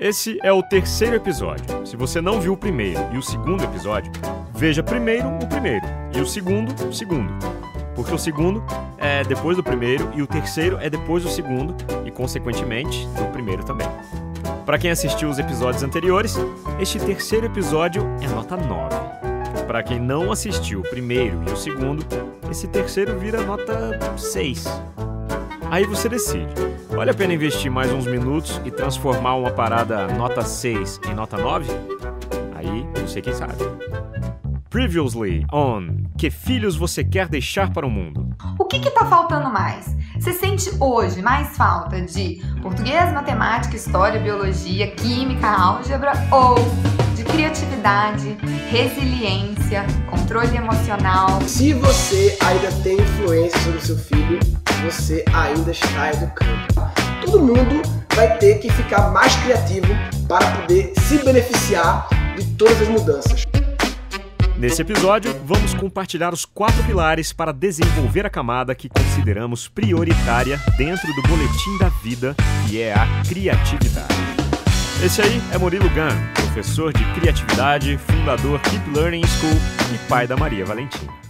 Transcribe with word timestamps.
Esse 0.00 0.38
é 0.42 0.50
o 0.50 0.62
terceiro 0.62 1.14
episódio. 1.14 1.86
Se 1.86 1.94
você 1.94 2.22
não 2.22 2.40
viu 2.40 2.54
o 2.54 2.56
primeiro 2.56 2.98
e 3.12 3.18
o 3.18 3.22
segundo 3.22 3.62
episódio, 3.62 4.10
veja 4.54 4.82
primeiro 4.82 5.28
o 5.28 5.46
primeiro 5.46 5.84
e 6.16 6.20
o 6.22 6.26
segundo, 6.26 6.72
o 6.86 6.90
segundo. 6.90 7.30
Porque 7.94 8.14
o 8.14 8.18
segundo 8.18 8.64
é 8.96 9.22
depois 9.24 9.58
do 9.58 9.62
primeiro 9.62 10.10
e 10.14 10.22
o 10.22 10.26
terceiro 10.26 10.78
é 10.80 10.88
depois 10.88 11.22
do 11.22 11.28
segundo 11.28 11.76
e, 12.06 12.10
consequentemente, 12.10 13.06
do 13.08 13.30
primeiro 13.30 13.62
também. 13.62 13.86
Para 14.64 14.78
quem 14.78 14.90
assistiu 14.90 15.28
os 15.28 15.38
episódios 15.38 15.82
anteriores, 15.82 16.34
este 16.80 16.98
terceiro 16.98 17.44
episódio 17.44 18.02
é 18.22 18.28
nota 18.28 18.56
9. 18.56 18.96
Para 19.66 19.82
quem 19.82 20.00
não 20.00 20.32
assistiu 20.32 20.80
o 20.80 20.82
primeiro 20.82 21.44
e 21.46 21.52
o 21.52 21.56
segundo, 21.58 22.06
esse 22.50 22.66
terceiro 22.68 23.18
vira 23.18 23.42
nota 23.42 24.16
6. 24.16 24.64
Aí 25.70 25.84
você 25.84 26.08
decide. 26.08 26.48
Vale 26.88 27.12
a 27.12 27.14
pena 27.14 27.32
investir 27.32 27.70
mais 27.70 27.92
uns 27.92 28.04
minutos 28.04 28.60
e 28.64 28.72
transformar 28.72 29.36
uma 29.36 29.52
parada 29.52 30.08
nota 30.08 30.42
6 30.42 31.00
em 31.08 31.14
nota 31.14 31.36
9? 31.36 31.70
Aí 32.56 32.84
você 33.06 33.22
quem 33.22 33.32
sabe. 33.32 33.54
Previously 34.68 35.46
on 35.52 36.04
Que 36.18 36.28
filhos 36.28 36.76
você 36.76 37.04
quer 37.04 37.28
deixar 37.28 37.72
para 37.72 37.86
o 37.86 37.90
mundo? 37.90 38.28
O 38.58 38.64
que 38.64 38.76
está 38.78 39.06
faltando 39.06 39.48
mais? 39.48 39.96
Você 40.18 40.32
sente 40.32 40.70
hoje 40.80 41.22
mais 41.22 41.56
falta 41.56 42.00
de 42.00 42.42
português, 42.60 43.12
matemática, 43.12 43.76
história, 43.76 44.18
biologia, 44.18 44.90
química, 44.90 45.48
álgebra 45.48 46.12
ou 46.32 46.56
de 47.14 47.22
criatividade, 47.24 48.36
resiliência, 48.68 49.86
controle 50.10 50.56
emocional? 50.56 51.40
Se 51.42 51.72
você 51.74 52.36
ainda 52.44 52.72
tem 52.82 52.96
influência 53.00 53.58
sobre 53.60 53.78
o 53.78 53.82
seu 53.82 53.96
filho, 53.96 54.40
você 54.80 55.24
ainda 55.32 55.70
está 55.70 56.10
educando. 56.10 56.66
Todo 57.24 57.40
mundo 57.40 57.82
vai 58.14 58.38
ter 58.38 58.58
que 58.58 58.70
ficar 58.70 59.10
mais 59.10 59.34
criativo 59.36 59.88
para 60.26 60.50
poder 60.56 60.92
se 61.08 61.18
beneficiar 61.24 62.08
de 62.36 62.44
todas 62.54 62.80
as 62.80 62.88
mudanças. 62.88 63.44
Nesse 64.56 64.82
episódio, 64.82 65.34
vamos 65.46 65.72
compartilhar 65.72 66.34
os 66.34 66.44
quatro 66.44 66.82
pilares 66.84 67.32
para 67.32 67.50
desenvolver 67.50 68.26
a 68.26 68.30
camada 68.30 68.74
que 68.74 68.90
consideramos 68.90 69.68
prioritária 69.68 70.60
dentro 70.76 71.06
do 71.14 71.22
boletim 71.22 71.78
da 71.78 71.88
vida, 71.88 72.36
que 72.68 72.80
é 72.80 72.92
a 72.92 73.06
criatividade. 73.26 74.14
Esse 75.02 75.22
aí 75.22 75.40
é 75.50 75.56
Murilo 75.56 75.88
Gun, 75.88 76.34
professor 76.34 76.92
de 76.92 77.02
criatividade, 77.14 77.96
fundador 77.96 78.60
Keep 78.60 78.90
Learning 78.90 79.26
School 79.26 79.56
e 79.94 80.08
pai 80.08 80.26
da 80.26 80.36
Maria 80.36 80.66
Valentina. 80.66 81.29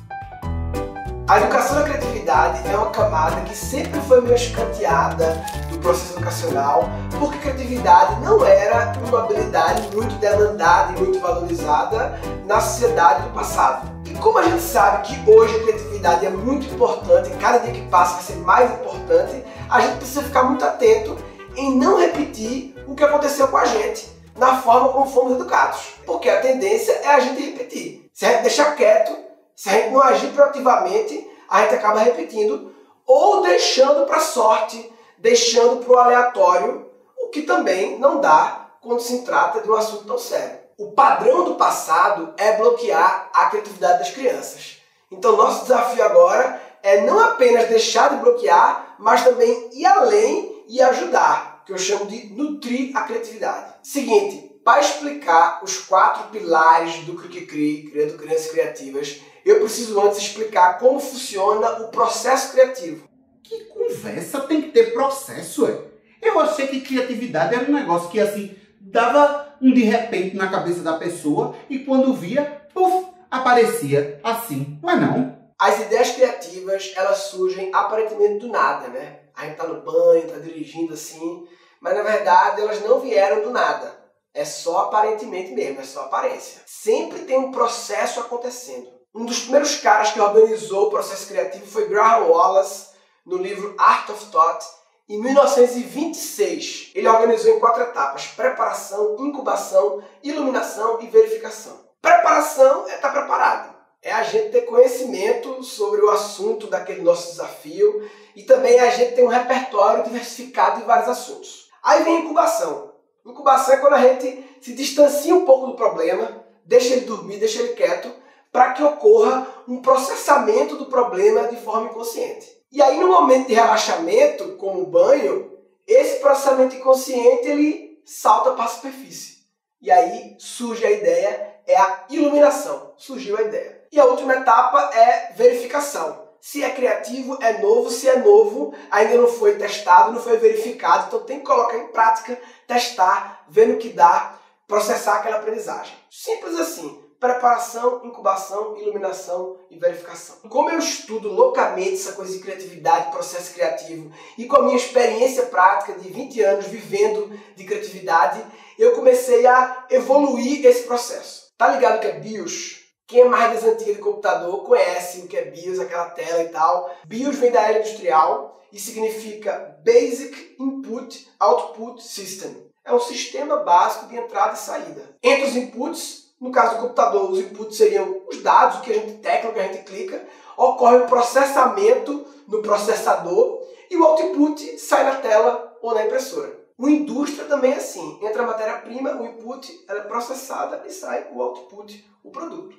A 1.31 1.39
educação 1.39 1.77
da 1.77 1.84
criatividade 1.84 2.69
é 2.69 2.77
uma 2.77 2.91
camada 2.91 3.41
que 3.42 3.56
sempre 3.56 4.00
foi 4.00 4.20
meio 4.20 4.34
escanteada 4.34 5.41
do 5.70 5.78
processo 5.78 6.14
educacional, 6.14 6.91
porque 7.20 7.39
criatividade 7.39 8.20
não 8.20 8.45
era 8.45 8.92
uma 9.06 9.20
habilidade 9.20 9.95
muito 9.95 10.12
demandada 10.17 10.91
e 10.91 11.00
muito 11.00 11.20
valorizada 11.20 12.19
na 12.47 12.61
sociedade 12.61 13.28
do 13.28 13.31
passado. 13.33 13.89
E 14.06 14.14
como 14.14 14.39
a 14.39 14.42
gente 14.42 14.61
sabe 14.61 15.06
que 15.06 15.31
hoje 15.31 15.55
a 15.55 15.62
criatividade 15.62 16.27
é 16.27 16.31
muito 16.31 16.67
importante, 16.67 17.31
cada 17.41 17.59
dia 17.59 17.75
que 17.75 17.87
passa 17.87 18.15
vai 18.15 18.22
ser 18.25 18.37
mais 18.39 18.69
importante, 18.69 19.44
a 19.70 19.81
gente 19.83 19.98
precisa 19.98 20.25
ficar 20.25 20.42
muito 20.42 20.65
atento 20.65 21.17
em 21.55 21.77
não 21.77 21.97
repetir 21.97 22.75
o 22.89 22.97
que 22.97 23.05
aconteceu 23.05 23.47
com 23.47 23.56
a 23.56 23.67
gente 23.67 24.11
na 24.37 24.61
forma 24.61 24.89
como 24.89 25.06
fomos 25.06 25.34
educados. 25.34 25.94
Porque 26.05 26.28
a 26.28 26.41
tendência 26.41 26.91
é 26.91 27.06
a 27.06 27.20
gente 27.20 27.41
repetir. 27.41 28.11
Se 28.12 28.27
a 28.27 28.33
gente 28.33 28.42
deixar 28.42 28.75
quieto, 28.75 29.30
se 29.61 29.69
a 29.69 29.72
gente 29.72 29.91
não 29.91 30.00
agir 30.00 30.28
proativamente, 30.28 31.30
a 31.47 31.61
gente 31.61 31.75
acaba 31.75 32.00
repetindo 32.00 32.75
ou 33.06 33.42
deixando 33.42 34.06
para 34.06 34.16
a 34.16 34.20
sorte, 34.20 34.91
deixando 35.19 35.84
para 35.84 35.92
o 35.92 35.98
aleatório, 35.98 36.91
o 37.19 37.28
que 37.28 37.42
também 37.42 37.98
não 37.98 38.22
dá 38.22 38.70
quando 38.81 39.00
se 39.00 39.20
trata 39.20 39.61
de 39.61 39.70
um 39.70 39.75
assunto 39.75 40.06
tão 40.06 40.16
sério. 40.16 40.61
O 40.78 40.92
padrão 40.92 41.44
do 41.44 41.56
passado 41.56 42.33
é 42.38 42.56
bloquear 42.56 43.28
a 43.34 43.50
criatividade 43.50 43.98
das 43.98 44.11
crianças. 44.12 44.78
Então, 45.11 45.36
nosso 45.36 45.64
desafio 45.64 46.04
agora 46.04 46.59
é 46.82 47.03
não 47.03 47.20
apenas 47.20 47.69
deixar 47.69 48.09
de 48.09 48.16
bloquear, 48.16 48.97
mas 48.99 49.25
também 49.25 49.69
ir 49.75 49.84
além 49.84 50.65
e 50.69 50.81
ajudar, 50.81 51.65
que 51.66 51.72
eu 51.75 51.76
chamo 51.76 52.06
de 52.06 52.32
nutrir 52.32 52.97
a 52.97 53.03
criatividade. 53.03 53.75
Seguinte, 53.82 54.59
para 54.65 54.81
explicar 54.81 55.60
os 55.62 55.76
quatro 55.76 56.31
pilares 56.31 57.04
do 57.04 57.12
Cri 57.12 57.43
Criando 57.91 58.16
Crianças 58.16 58.50
Criativas, 58.50 59.20
eu 59.45 59.61
preciso 59.61 60.01
antes 60.01 60.19
explicar 60.19 60.78
como 60.78 61.01
funciona 61.01 61.83
o 61.83 61.89
processo 61.89 62.53
criativo. 62.53 63.09
Que 63.43 63.65
conversa 63.65 64.41
tem 64.43 64.62
que 64.62 64.71
ter 64.71 64.93
processo, 64.93 65.67
é? 65.67 65.91
Eu 66.23 66.39
achei 66.39 66.69
que 66.69 66.83
criatividade 66.83 67.55
era 67.55 67.65
um 67.65 67.75
negócio 67.75 68.11
que 68.11 68.21
assim 68.21 68.55
dava 68.81 69.56
um 69.61 69.73
de 69.73 69.83
repente 69.83 70.37
na 70.37 70.50
cabeça 70.50 70.81
da 70.81 70.99
pessoa 70.99 71.55
e 71.69 71.81
quando 71.81 72.15
via, 72.15 72.69
puf, 72.73 73.06
aparecia 73.31 74.21
assim. 74.23 74.79
Mas 74.83 75.00
não. 75.00 75.39
As 75.59 75.79
ideias 75.81 76.12
criativas, 76.12 76.93
elas 76.97 77.19
surgem 77.25 77.71
aparentemente 77.75 78.39
do 78.39 78.49
nada, 78.49 78.89
né? 78.89 79.21
A 79.34 79.45
gente 79.45 79.56
tá 79.56 79.67
no 79.67 79.83
banho, 79.83 80.29
tá 80.29 80.39
dirigindo 80.39 80.95
assim, 80.95 81.47
mas 81.81 81.95
na 81.95 82.03
verdade 82.03 82.61
elas 82.61 82.83
não 82.83 83.00
vieram 83.00 83.43
do 83.43 83.50
nada. 83.50 83.99
É 84.33 84.45
só 84.45 84.87
aparentemente 84.87 85.53
mesmo, 85.53 85.81
é 85.81 85.84
só 85.84 86.03
aparência. 86.03 86.62
Sempre 86.67 87.21
tem 87.21 87.39
um 87.39 87.50
processo 87.50 88.21
acontecendo. 88.21 89.00
Um 89.12 89.25
dos 89.25 89.41
primeiros 89.41 89.76
caras 89.76 90.12
que 90.12 90.21
organizou 90.21 90.87
o 90.87 90.91
processo 90.91 91.26
criativo 91.26 91.66
foi 91.66 91.88
Graham 91.88 92.28
Wallace, 92.28 92.91
no 93.26 93.38
livro 93.38 93.75
Art 93.76 94.09
of 94.09 94.26
Thought, 94.26 94.65
em 95.09 95.21
1926. 95.21 96.93
Ele 96.94 97.09
organizou 97.09 97.56
em 97.56 97.59
quatro 97.59 97.82
etapas: 97.82 98.28
preparação, 98.28 99.16
incubação, 99.19 100.00
iluminação 100.22 101.00
e 101.03 101.09
verificação. 101.09 101.81
Preparação 102.00 102.88
é 102.88 102.94
estar 102.94 103.10
tá 103.10 103.20
preparado. 103.20 103.75
É 104.00 104.12
a 104.12 104.22
gente 104.22 104.53
ter 104.53 104.62
conhecimento 104.62 105.62
sobre 105.65 106.00
o 106.00 106.10
assunto 106.10 106.69
daquele 106.69 107.03
nosso 107.03 107.32
desafio 107.32 108.09
e 108.37 108.44
também 108.44 108.76
é 108.76 108.87
a 108.87 108.91
gente 108.91 109.16
ter 109.16 109.25
um 109.25 109.28
repertório 109.28 110.04
diversificado 110.04 110.81
de 110.81 110.87
vários 110.87 111.09
assuntos. 111.09 111.69
Aí 111.82 112.04
vem 112.04 112.20
incubação. 112.20 112.93
Incubação 113.26 113.75
é 113.75 113.78
quando 113.78 113.94
a 113.94 114.00
gente 114.00 114.56
se 114.60 114.72
distancia 114.72 115.34
um 115.34 115.44
pouco 115.44 115.66
do 115.66 115.76
problema, 115.76 116.44
deixa 116.65 116.94
ele 116.94 117.06
dormir, 117.06 117.38
deixa 117.38 117.60
ele 117.60 117.75
quieto 117.75 118.20
para 118.53 118.72
que 118.72 118.83
ocorra 118.83 119.47
um 119.66 119.81
processamento 119.81 120.77
do 120.77 120.87
problema 120.87 121.49
de 121.49 121.56
forma 121.56 121.91
inconsciente. 121.91 122.49
E 122.72 122.83
aí, 122.83 122.99
no 122.99 123.09
momento 123.09 123.49
de 123.49 123.55
relaxamento, 123.55 124.56
como 124.56 124.81
o 124.81 124.87
banho, 124.87 125.59
esse 125.87 126.21
processamento 126.21 126.77
inconsciente 126.77 127.49
ele 127.49 128.00
salta 128.05 128.53
para 128.53 128.65
a 128.65 128.69
superfície. 128.69 129.41
E 129.83 129.91
aí 129.91 130.37
surge 130.38 130.84
a 130.84 130.91
ideia, 130.91 131.56
é 131.66 131.77
a 131.77 132.05
iluminação. 132.11 132.93
Surgiu 132.97 133.37
a 133.38 133.43
ideia. 133.43 133.83
E 133.91 133.99
a 133.99 134.05
última 134.05 134.34
etapa 134.34 134.91
é 134.94 135.32
verificação. 135.34 136.28
Se 136.41 136.62
é 136.62 136.71
criativo, 136.71 137.38
é 137.41 137.59
novo. 137.59 137.91
Se 137.91 138.09
é 138.09 138.19
novo, 138.19 138.75
ainda 138.91 139.17
não 139.17 139.27
foi 139.27 139.56
testado, 139.56 140.12
não 140.12 140.21
foi 140.21 140.37
verificado. 140.37 141.06
Então 141.06 141.21
tem 141.21 141.41
que 141.41 141.47
colocar 141.47 141.77
em 141.77 141.88
prática, 141.88 142.38
testar, 142.67 143.44
ver 143.49 143.71
o 143.71 143.78
que 143.78 143.88
dá, 143.88 144.38
processar 144.69 145.17
aquela 145.17 145.37
aprendizagem. 145.37 145.97
Simples 146.11 146.59
assim 146.59 147.09
preparação, 147.20 148.00
incubação, 148.03 148.78
iluminação 148.78 149.58
e 149.70 149.78
verificação. 149.78 150.36
Como 150.48 150.70
eu 150.70 150.78
estudo 150.78 151.28
loucamente 151.28 151.92
essa 151.92 152.14
coisa 152.14 152.32
de 152.32 152.38
criatividade, 152.38 153.12
processo 153.12 153.53
criativo, 153.53 154.10
e 154.38 154.47
com 154.47 154.56
a 154.56 154.62
minha 154.62 154.76
experiência 154.76 155.44
prática 155.47 155.92
de 155.92 156.08
20 156.08 156.41
anos 156.41 156.66
vivendo 156.66 157.31
de 157.54 157.64
criatividade, 157.64 158.42
eu 158.78 158.92
comecei 158.92 159.47
a 159.47 159.84
evoluir 159.91 160.64
esse 160.64 160.84
processo. 160.84 161.50
Tá 161.58 161.69
ligado 161.69 162.00
que 162.00 162.06
é 162.06 162.19
BIOS? 162.19 162.81
Quem 163.06 163.20
é 163.20 163.25
mais 163.26 163.52
das 163.52 163.64
antigas 163.70 163.97
de 163.97 164.02
computador 164.02 164.64
conhece 164.64 165.20
o 165.20 165.28
que 165.28 165.37
é 165.37 165.44
BIOS, 165.44 165.78
aquela 165.78 166.08
tela 166.10 166.42
e 166.42 166.48
tal. 166.48 166.91
BIOS 167.06 167.37
vem 167.37 167.50
da 167.50 167.60
era 167.60 167.81
industrial 167.81 168.62
e 168.72 168.81
significa 168.81 169.78
Basic 169.84 170.56
Input 170.58 171.28
Output 171.38 172.02
System. 172.02 172.70
É 172.82 172.94
um 172.94 173.00
sistema 173.00 173.56
básico 173.56 174.06
de 174.06 174.16
entrada 174.16 174.55
e 174.55 174.58
saída. 174.58 175.16
Entre 175.23 175.44
os 175.44 175.56
inputs 175.56 176.19
no 176.40 176.50
caso 176.50 176.76
do 176.76 176.82
computador, 176.82 177.31
os 177.31 177.38
inputs 177.38 177.76
seriam 177.76 178.22
os 178.26 178.42
dados, 178.42 178.78
o 178.78 178.81
que 178.81 178.90
a 178.90 178.94
gente 178.94 179.19
tecla, 179.19 179.50
o 179.50 179.52
que 179.52 179.60
a 179.60 179.64
gente 179.64 179.84
clica. 179.84 180.26
Ocorre 180.56 180.96
o 180.96 181.04
um 181.04 181.06
processamento 181.06 182.25
no 182.48 182.62
processador 182.62 183.60
e 183.90 183.96
o 183.96 184.04
output 184.04 184.78
sai 184.78 185.04
na 185.04 185.16
tela 185.16 185.76
ou 185.82 185.94
na 185.94 186.06
impressora. 186.06 186.58
Uma 186.78 186.90
indústria 186.90 187.44
também 187.44 187.72
é 187.72 187.76
assim. 187.76 188.19
Entra 188.22 188.42
a 188.42 188.46
matéria-prima, 188.46 189.20
o 189.20 189.26
input 189.26 189.84
ela 189.87 190.00
é 190.00 190.04
processada 190.04 190.82
e 190.87 190.90
sai 190.90 191.28
o 191.31 191.42
output, 191.42 192.10
o 192.25 192.31
produto. 192.31 192.75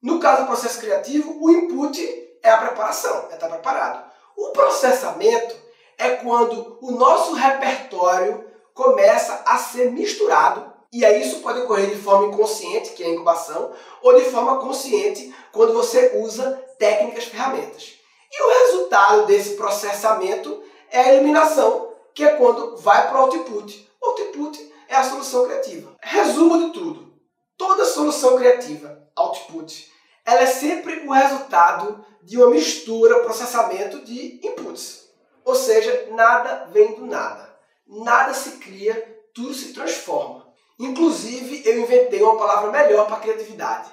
No 0.00 0.20
caso 0.20 0.42
do 0.42 0.46
processo 0.46 0.78
criativo, 0.78 1.36
o 1.40 1.50
input 1.50 2.00
é 2.42 2.50
a 2.50 2.58
preparação, 2.58 3.26
é 3.30 3.34
estar 3.34 3.48
preparado. 3.48 4.04
O 4.36 4.50
processamento 4.50 5.56
é 5.98 6.10
quando 6.10 6.78
o 6.80 6.92
nosso 6.92 7.34
repertório 7.34 8.44
começa 8.72 9.42
a 9.46 9.58
ser 9.58 9.90
misturado 9.90 10.73
e 10.94 11.04
aí 11.04 11.22
isso 11.22 11.40
pode 11.40 11.58
ocorrer 11.58 11.90
de 11.90 12.00
forma 12.00 12.28
inconsciente, 12.28 12.90
que 12.90 13.02
é 13.02 13.06
a 13.06 13.10
incubação, 13.10 13.72
ou 14.00 14.14
de 14.14 14.30
forma 14.30 14.60
consciente, 14.60 15.34
quando 15.50 15.72
você 15.72 16.20
usa 16.22 16.52
técnicas, 16.78 17.24
ferramentas. 17.24 17.94
E 18.30 18.40
o 18.40 18.48
resultado 18.48 19.26
desse 19.26 19.56
processamento 19.56 20.62
é 20.92 21.00
a 21.00 21.14
eliminação, 21.14 21.92
que 22.14 22.22
é 22.22 22.34
quando 22.36 22.76
vai 22.76 23.08
para 23.08 23.18
o 23.18 23.22
output. 23.22 23.90
O 24.00 24.06
output 24.06 24.72
é 24.86 24.94
a 24.94 25.02
solução 25.02 25.46
criativa. 25.46 25.96
Resumo 26.00 26.64
de 26.64 26.72
tudo. 26.72 27.12
Toda 27.58 27.84
solução 27.84 28.36
criativa, 28.36 29.02
output, 29.16 29.90
ela 30.24 30.42
é 30.42 30.46
sempre 30.46 31.08
o 31.08 31.10
resultado 31.10 32.06
de 32.22 32.36
uma 32.36 32.50
mistura, 32.50 33.24
processamento 33.24 34.04
de 34.04 34.40
inputs. 34.46 35.08
Ou 35.44 35.56
seja, 35.56 36.06
nada 36.12 36.68
vem 36.72 36.94
do 36.94 37.04
nada. 37.04 37.52
Nada 37.84 38.32
se 38.32 38.58
cria, 38.58 39.26
tudo 39.34 39.52
se 39.52 39.72
transforma. 39.72 40.43
Inclusive, 40.78 41.62
eu 41.64 41.80
inventei 41.80 42.22
uma 42.22 42.36
palavra 42.36 42.70
melhor 42.70 43.06
para 43.06 43.20
criatividade. 43.20 43.90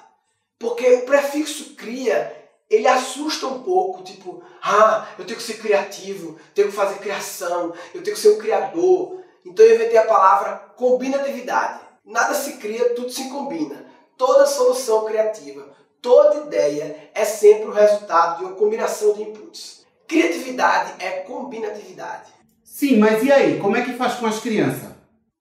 Porque 0.58 0.86
o 0.94 1.02
prefixo 1.02 1.74
cria, 1.74 2.34
ele 2.70 2.86
assusta 2.86 3.46
um 3.46 3.62
pouco, 3.62 4.02
tipo, 4.02 4.42
ah, 4.62 5.06
eu 5.18 5.24
tenho 5.24 5.38
que 5.38 5.44
ser 5.44 5.58
criativo, 5.58 6.38
tenho 6.54 6.68
que 6.68 6.74
fazer 6.74 6.98
criação, 6.98 7.72
eu 7.94 8.02
tenho 8.02 8.16
que 8.16 8.22
ser 8.22 8.30
um 8.30 8.38
criador. 8.38 9.20
Então 9.44 9.64
eu 9.64 9.74
inventei 9.74 9.98
a 9.98 10.06
palavra 10.06 10.72
combinatividade. 10.76 11.80
Nada 12.04 12.34
se 12.34 12.54
cria, 12.54 12.94
tudo 12.94 13.10
se 13.10 13.28
combina. 13.28 13.86
Toda 14.16 14.46
solução 14.46 15.04
criativa, 15.04 15.68
toda 16.00 16.46
ideia 16.46 17.10
é 17.14 17.24
sempre 17.24 17.66
o 17.66 17.72
resultado 17.72 18.38
de 18.38 18.44
uma 18.44 18.54
combinação 18.54 19.14
de 19.14 19.22
inputs. 19.22 19.84
Criatividade 20.06 20.94
é 21.02 21.10
combinatividade. 21.20 22.30
Sim, 22.62 22.98
mas 22.98 23.22
e 23.22 23.32
aí? 23.32 23.58
Como 23.58 23.76
é 23.76 23.82
que 23.82 23.94
faz 23.94 24.14
com 24.14 24.26
as 24.26 24.40
crianças? 24.40 24.92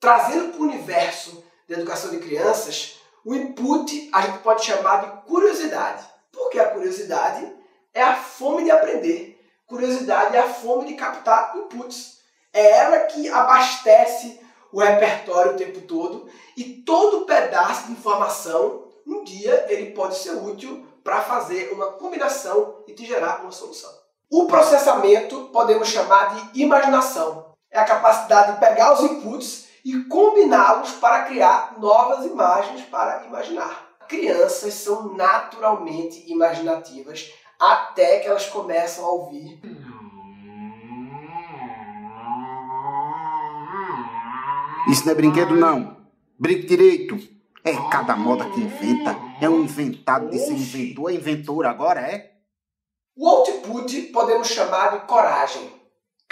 Trazendo 0.01 0.53
para 0.53 0.61
o 0.61 0.63
universo 0.63 1.43
da 1.69 1.75
educação 1.75 2.09
de 2.09 2.17
crianças, 2.17 2.99
o 3.23 3.35
input 3.35 4.09
a 4.11 4.21
gente 4.21 4.39
pode 4.39 4.65
chamar 4.65 4.97
de 4.97 5.29
curiosidade. 5.29 6.03
Porque 6.31 6.59
a 6.59 6.71
curiosidade 6.71 7.47
é 7.93 8.01
a 8.01 8.15
fome 8.15 8.63
de 8.63 8.71
aprender. 8.71 9.39
Curiosidade 9.67 10.35
é 10.35 10.39
a 10.39 10.49
fome 10.49 10.87
de 10.87 10.95
captar 10.95 11.55
inputs. 11.55 12.17
É 12.51 12.79
ela 12.79 13.01
que 13.01 13.29
abastece 13.29 14.41
o 14.71 14.79
repertório 14.79 15.51
o 15.51 15.57
tempo 15.57 15.81
todo 15.81 16.27
e 16.57 16.63
todo 16.63 17.25
pedaço 17.25 17.85
de 17.85 17.91
informação, 17.91 18.87
um 19.05 19.23
dia 19.23 19.67
ele 19.69 19.91
pode 19.91 20.17
ser 20.17 20.31
útil 20.31 20.83
para 21.03 21.21
fazer 21.21 21.71
uma 21.73 21.91
combinação 21.91 22.83
e 22.87 22.93
te 22.93 23.05
gerar 23.05 23.41
uma 23.41 23.51
solução. 23.51 23.91
O 24.31 24.47
processamento 24.47 25.49
podemos 25.53 25.89
chamar 25.89 26.33
de 26.33 26.61
imaginação. 26.61 27.53
É 27.69 27.79
a 27.79 27.85
capacidade 27.85 28.53
de 28.53 28.59
pegar 28.59 28.93
os 28.93 29.01
inputs 29.01 29.69
e 29.83 30.03
combiná-los 30.05 30.91
para 30.93 31.23
criar 31.25 31.79
novas 31.79 32.25
imagens 32.25 32.81
para 32.83 33.25
imaginar. 33.25 33.89
Crianças 34.07 34.73
são 34.73 35.13
naturalmente 35.13 36.29
imaginativas 36.31 37.31
até 37.59 38.19
que 38.19 38.27
elas 38.27 38.47
começam 38.47 39.05
a 39.05 39.09
ouvir. 39.09 39.59
Isso 44.89 45.05
não 45.05 45.11
é 45.11 45.15
brinquedo, 45.15 45.55
não. 45.55 45.97
Brinque 46.39 46.65
direito. 46.65 47.17
É 47.63 47.73
cada 47.89 48.15
moda 48.15 48.49
que 48.49 48.59
inventa. 48.59 49.15
É 49.39 49.47
um 49.47 49.61
inventado 49.61 50.29
de 50.29 50.39
ser 50.39 50.53
inventor. 50.53 51.11
É 51.11 51.13
inventor 51.13 51.65
agora, 51.65 52.01
é? 52.01 52.31
O 53.15 53.27
output 53.27 54.01
podemos 54.13 54.47
chamar 54.47 54.97
de 54.99 55.05
coragem. 55.05 55.80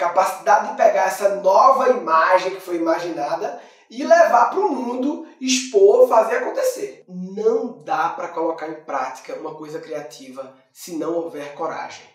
Capacidade 0.00 0.70
de 0.70 0.76
pegar 0.78 1.08
essa 1.08 1.34
nova 1.42 1.90
imagem 1.90 2.54
que 2.54 2.60
foi 2.62 2.76
imaginada 2.76 3.60
e 3.90 4.02
levar 4.02 4.48
para 4.48 4.60
o 4.60 4.74
mundo, 4.74 5.28
expor, 5.38 6.08
fazer 6.08 6.36
acontecer. 6.36 7.04
Não 7.06 7.84
dá 7.84 8.08
para 8.08 8.28
colocar 8.28 8.70
em 8.70 8.82
prática 8.82 9.34
uma 9.34 9.54
coisa 9.54 9.78
criativa 9.78 10.56
se 10.72 10.96
não 10.96 11.16
houver 11.16 11.52
coragem. 11.52 12.06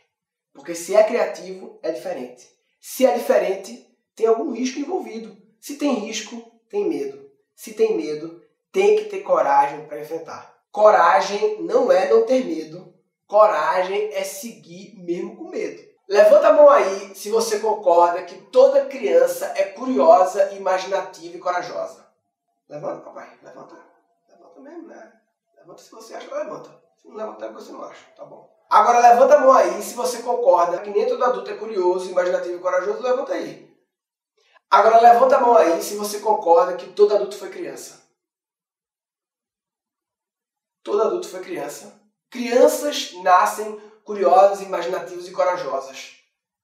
Porque 0.52 0.74
se 0.74 0.96
é 0.96 1.04
criativo, 1.04 1.78
é 1.84 1.92
diferente. 1.92 2.48
Se 2.82 3.06
é 3.06 3.14
diferente, 3.14 3.88
tem 4.16 4.26
algum 4.26 4.52
risco 4.52 4.80
envolvido. 4.80 5.38
Se 5.62 5.76
tem 5.76 5.94
risco, 5.94 6.42
tem 6.68 6.90
medo. 6.90 7.30
Se 7.56 7.74
tem 7.74 7.96
medo, 7.96 8.42
tem 8.72 8.96
que 8.96 9.06
ter 9.06 9.20
coragem 9.20 9.86
para 9.86 10.02
enfrentar. 10.02 10.56
Coragem 10.72 11.62
não 11.62 11.92
é 11.92 12.10
não 12.10 12.26
ter 12.26 12.44
medo. 12.46 12.96
Coragem 13.28 14.12
é 14.12 14.24
seguir 14.24 14.96
mesmo 14.98 15.36
com 15.36 15.50
medo. 15.52 15.85
Levanta 16.08 16.50
a 16.50 16.54
mão 16.54 16.70
aí 16.70 17.16
se 17.16 17.32
você 17.32 17.60
concorda 17.60 18.24
que 18.24 18.36
toda 18.52 18.86
criança 18.86 19.54
é 19.56 19.64
curiosa, 19.64 20.52
imaginativa 20.54 21.36
e 21.36 21.40
corajosa. 21.40 22.06
Levanta, 22.70 23.02
papai. 23.02 23.40
Levanta. 23.42 23.76
Levanta 24.30 24.60
mesmo, 24.62 24.88
né? 24.88 25.14
Levanta 25.58 25.82
se 25.82 25.92
você 25.92 26.14
acha 26.14 26.34
levanta. 26.34 26.70
Se 26.98 27.08
não 27.08 27.16
levantar, 27.16 27.52
você 27.52 27.72
não 27.72 27.84
acha. 27.84 28.06
Tá 28.16 28.24
bom. 28.24 28.54
Agora 28.70 29.00
levanta 29.00 29.36
a 29.36 29.40
mão 29.40 29.52
aí 29.52 29.82
se 29.82 29.96
você 29.96 30.22
concorda 30.22 30.80
que 30.80 30.90
nem 30.90 31.08
todo 31.08 31.24
adulto 31.24 31.50
é 31.50 31.58
curioso, 31.58 32.10
imaginativo 32.10 32.56
e 32.56 32.62
corajoso. 32.62 33.02
Levanta 33.02 33.34
aí. 33.34 33.76
Agora 34.70 35.00
levanta 35.00 35.38
a 35.38 35.40
mão 35.40 35.56
aí 35.56 35.82
se 35.82 35.96
você 35.96 36.20
concorda 36.20 36.76
que 36.76 36.92
todo 36.94 37.16
adulto 37.16 37.38
foi 37.38 37.50
criança. 37.50 38.04
Todo 40.84 41.02
adulto 41.02 41.28
foi 41.28 41.42
criança. 41.42 42.00
Crianças 42.30 43.14
nascem 43.24 43.82
curiosas, 44.06 44.62
imaginativas 44.62 45.28
e 45.28 45.32
corajosas. 45.32 46.14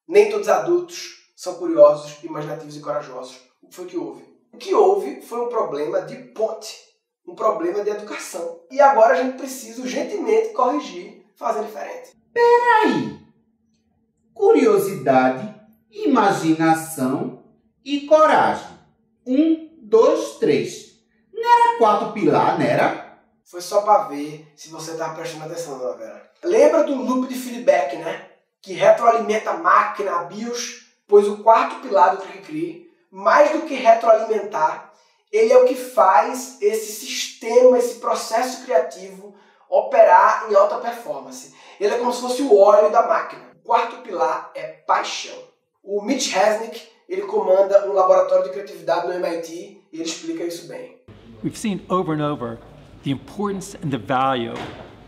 Nem 0.08 0.30
todos 0.30 0.48
os 0.48 0.54
adultos 0.54 1.34
são 1.36 1.56
curiosos, 1.56 2.24
imaginativos 2.24 2.78
e 2.78 2.80
corajosos. 2.80 3.42
O 3.62 3.68
que 3.68 3.76
foi 3.76 3.86
que 3.88 3.98
houve? 3.98 4.24
O 4.54 4.58
que 4.58 4.74
houve 4.74 5.22
foi 5.22 5.42
um 5.42 5.50
problema 5.50 6.02
de 6.04 6.16
ponte, 6.34 6.78
um 7.28 7.34
problema 7.34 7.84
de 7.84 7.90
educação. 7.90 8.62
E 8.70 8.80
agora 8.80 9.14
a 9.14 9.24
gente 9.24 9.38
precisa 9.38 9.82
urgentemente 9.82 10.50
corrigir, 10.50 11.26
fazer 11.36 11.64
diferente. 11.64 12.12
Peraí! 12.32 13.20
Curiosidade, 14.34 15.56
imaginação 15.90 17.44
e 17.84 18.02
coragem. 18.02 18.78
Um, 19.26 19.78
dois, 19.82 20.36
três. 20.36 21.00
Não 21.34 21.44
era 21.44 21.78
quatro 21.80 22.14
pilar, 22.14 22.60
não 22.60 22.66
era? 22.66 23.01
Foi 23.52 23.60
só 23.60 23.82
para 23.82 24.06
ver 24.06 24.50
se 24.56 24.70
você 24.70 24.92
estava 24.92 25.14
prestando 25.14 25.44
atenção, 25.44 25.78
dona 25.78 25.98
Vera. 25.98 26.32
Lembra 26.42 26.86
do 26.86 26.96
loop 26.96 27.28
de 27.28 27.36
feedback, 27.36 27.98
né? 27.98 28.30
Que 28.62 28.72
retroalimenta 28.72 29.50
a 29.50 29.58
máquina, 29.58 30.22
a 30.22 30.24
BIOS, 30.24 30.86
pois 31.06 31.28
o 31.28 31.44
quarto 31.44 31.82
pilar 31.82 32.16
do 32.16 32.22
ClickCree, 32.22 32.90
mais 33.12 33.52
do 33.52 33.64
que 33.64 33.74
retroalimentar, 33.74 34.94
ele 35.30 35.52
é 35.52 35.58
o 35.58 35.66
que 35.66 35.76
faz 35.76 36.60
esse 36.62 36.94
sistema, 36.94 37.78
esse 37.78 37.96
processo 37.96 38.64
criativo 38.64 39.36
operar 39.70 40.50
em 40.50 40.56
alta 40.56 40.78
performance. 40.78 41.54
Ele 41.78 41.94
é 41.94 41.98
como 41.98 42.14
se 42.14 42.22
fosse 42.22 42.42
o 42.44 42.58
óleo 42.58 42.90
da 42.90 43.06
máquina. 43.06 43.52
O 43.62 43.68
quarto 43.68 43.98
pilar 43.98 44.50
é 44.56 44.64
paixão. 44.88 45.38
O 45.84 46.02
Mitch 46.02 46.32
Resnick, 46.32 46.88
ele 47.10 47.24
comanda 47.24 47.86
um 47.86 47.92
laboratório 47.92 48.46
de 48.46 48.52
criatividade 48.52 49.08
no 49.08 49.14
MIT 49.14 49.90
e 49.92 50.00
ele 50.00 50.08
explica 50.08 50.46
isso 50.46 50.70
bem. 50.70 51.04
We've 51.44 51.58
seen 51.58 51.86
over 51.90 52.18
and 52.18 52.32
over 52.32 52.71
the 53.04 53.12
importance 53.12 53.76
and 53.76 53.92
the 53.92 53.98
value 53.98 54.56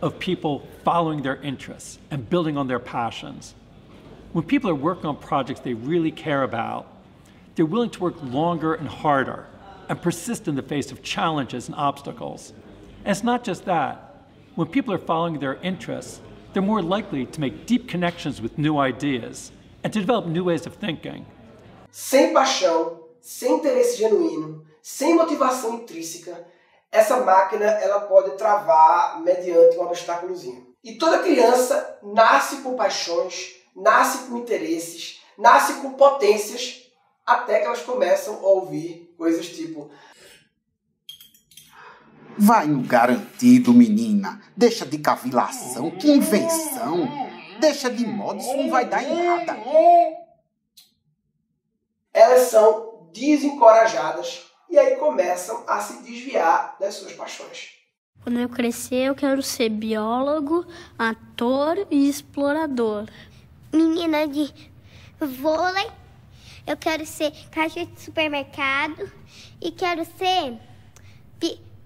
of 0.02 0.20
people 0.20 0.68
following 0.84 1.22
their 1.22 1.38
interests 1.38 2.00
and 2.12 2.30
building 2.30 2.58
on 2.58 2.68
their 2.68 2.80
passions. 2.80 3.56
When 4.34 4.44
people 4.44 4.70
are 4.70 4.76
working 4.76 5.06
on 5.06 5.18
projects 5.18 5.60
they 5.62 5.74
really 5.74 6.12
care 6.12 6.44
about, 6.44 6.88
they're 7.56 7.66
willing 7.66 7.92
to 7.92 8.02
work 8.02 8.16
longer 8.24 8.74
and 8.74 8.88
harder 8.88 9.46
and 9.88 10.02
persist 10.02 10.48
in 10.48 10.56
the 10.56 10.62
face 10.62 10.92
of 10.92 11.04
challenges 11.04 11.68
and 11.68 11.76
obstacles. 11.76 12.52
And 13.06 13.12
it's 13.12 13.24
not 13.24 13.44
just 13.44 13.66
that. 13.66 14.26
When 14.56 14.68
people 14.68 14.94
are 14.94 15.00
following 15.00 15.40
their 15.40 15.56
interests, 15.56 16.20
they're 16.52 16.62
more 16.64 16.82
likely 16.82 17.26
to 17.28 17.42
make 17.42 17.66
deep 17.66 17.88
connections 17.88 18.42
with 18.42 18.58
new 18.58 18.78
ideas 18.78 19.52
and 19.84 19.92
to 19.94 20.00
develop 20.00 20.26
new 20.26 20.44
ways 20.44 20.66
of 20.66 20.76
thinking. 20.76 21.26
Sem 21.92 22.34
paixão, 22.34 23.00
sem 23.22 23.58
interesse 23.58 23.98
genuíno, 23.98 24.64
sem 24.82 25.16
motivação 25.16 25.76
intrínseca, 25.76 26.46
essa 26.94 27.18
máquina 27.22 27.66
ela 27.66 28.02
pode 28.02 28.38
travar 28.38 29.20
mediante 29.22 29.76
um 29.78 29.82
obstáculozinho. 29.82 30.74
E 30.84 30.96
toda 30.96 31.24
criança 31.24 31.98
nasce 32.04 32.58
com 32.58 32.76
paixões, 32.76 33.56
nasce 33.76 34.30
com 34.30 34.38
interesses, 34.38 35.20
nasce 35.36 35.74
com 35.82 35.94
potências, 35.94 36.84
até 37.26 37.60
que 37.60 37.66
elas 37.66 37.82
começam 37.82 38.36
a 38.36 38.48
ouvir 38.48 39.12
coisas 39.18 39.48
tipo 39.48 39.90
Vai 42.38 42.68
no 42.68 42.82
garantido, 42.82 43.74
menina. 43.74 44.42
Deixa 44.56 44.86
de 44.86 44.98
cavilação, 44.98 45.92
que 45.92 46.10
invenção. 46.10 47.08
Deixa 47.60 47.90
de 47.90 48.06
modo, 48.06 48.40
isso 48.40 48.56
não 48.56 48.70
vai 48.70 48.86
dar 48.86 49.04
em 49.04 49.24
nada. 49.24 49.58
Elas 52.12 52.50
são 52.50 53.10
desencorajadas 53.14 54.53
e 54.74 54.78
aí 54.80 54.96
começam 54.96 55.64
a 55.68 55.80
se 55.80 56.02
desviar 56.02 56.76
das 56.80 56.96
suas 56.96 57.14
paixões. 57.14 57.74
Quando 58.24 58.40
eu 58.40 58.50
crescer, 58.50 59.04
eu 59.04 59.14
quero 59.14 59.44
ser 59.44 59.70
biólogo, 59.70 60.66
ator 60.98 61.86
e 61.92 62.10
explorador. 62.10 63.06
Menina 63.72 64.28
de 64.28 64.52
vôlei, 65.20 65.86
eu 66.66 66.76
quero 66.76 67.06
ser 67.06 67.32
caixa 67.52 67.86
de 67.86 68.02
supermercado 68.02 69.12
e 69.62 69.70
quero 69.70 70.04
ser 70.18 70.58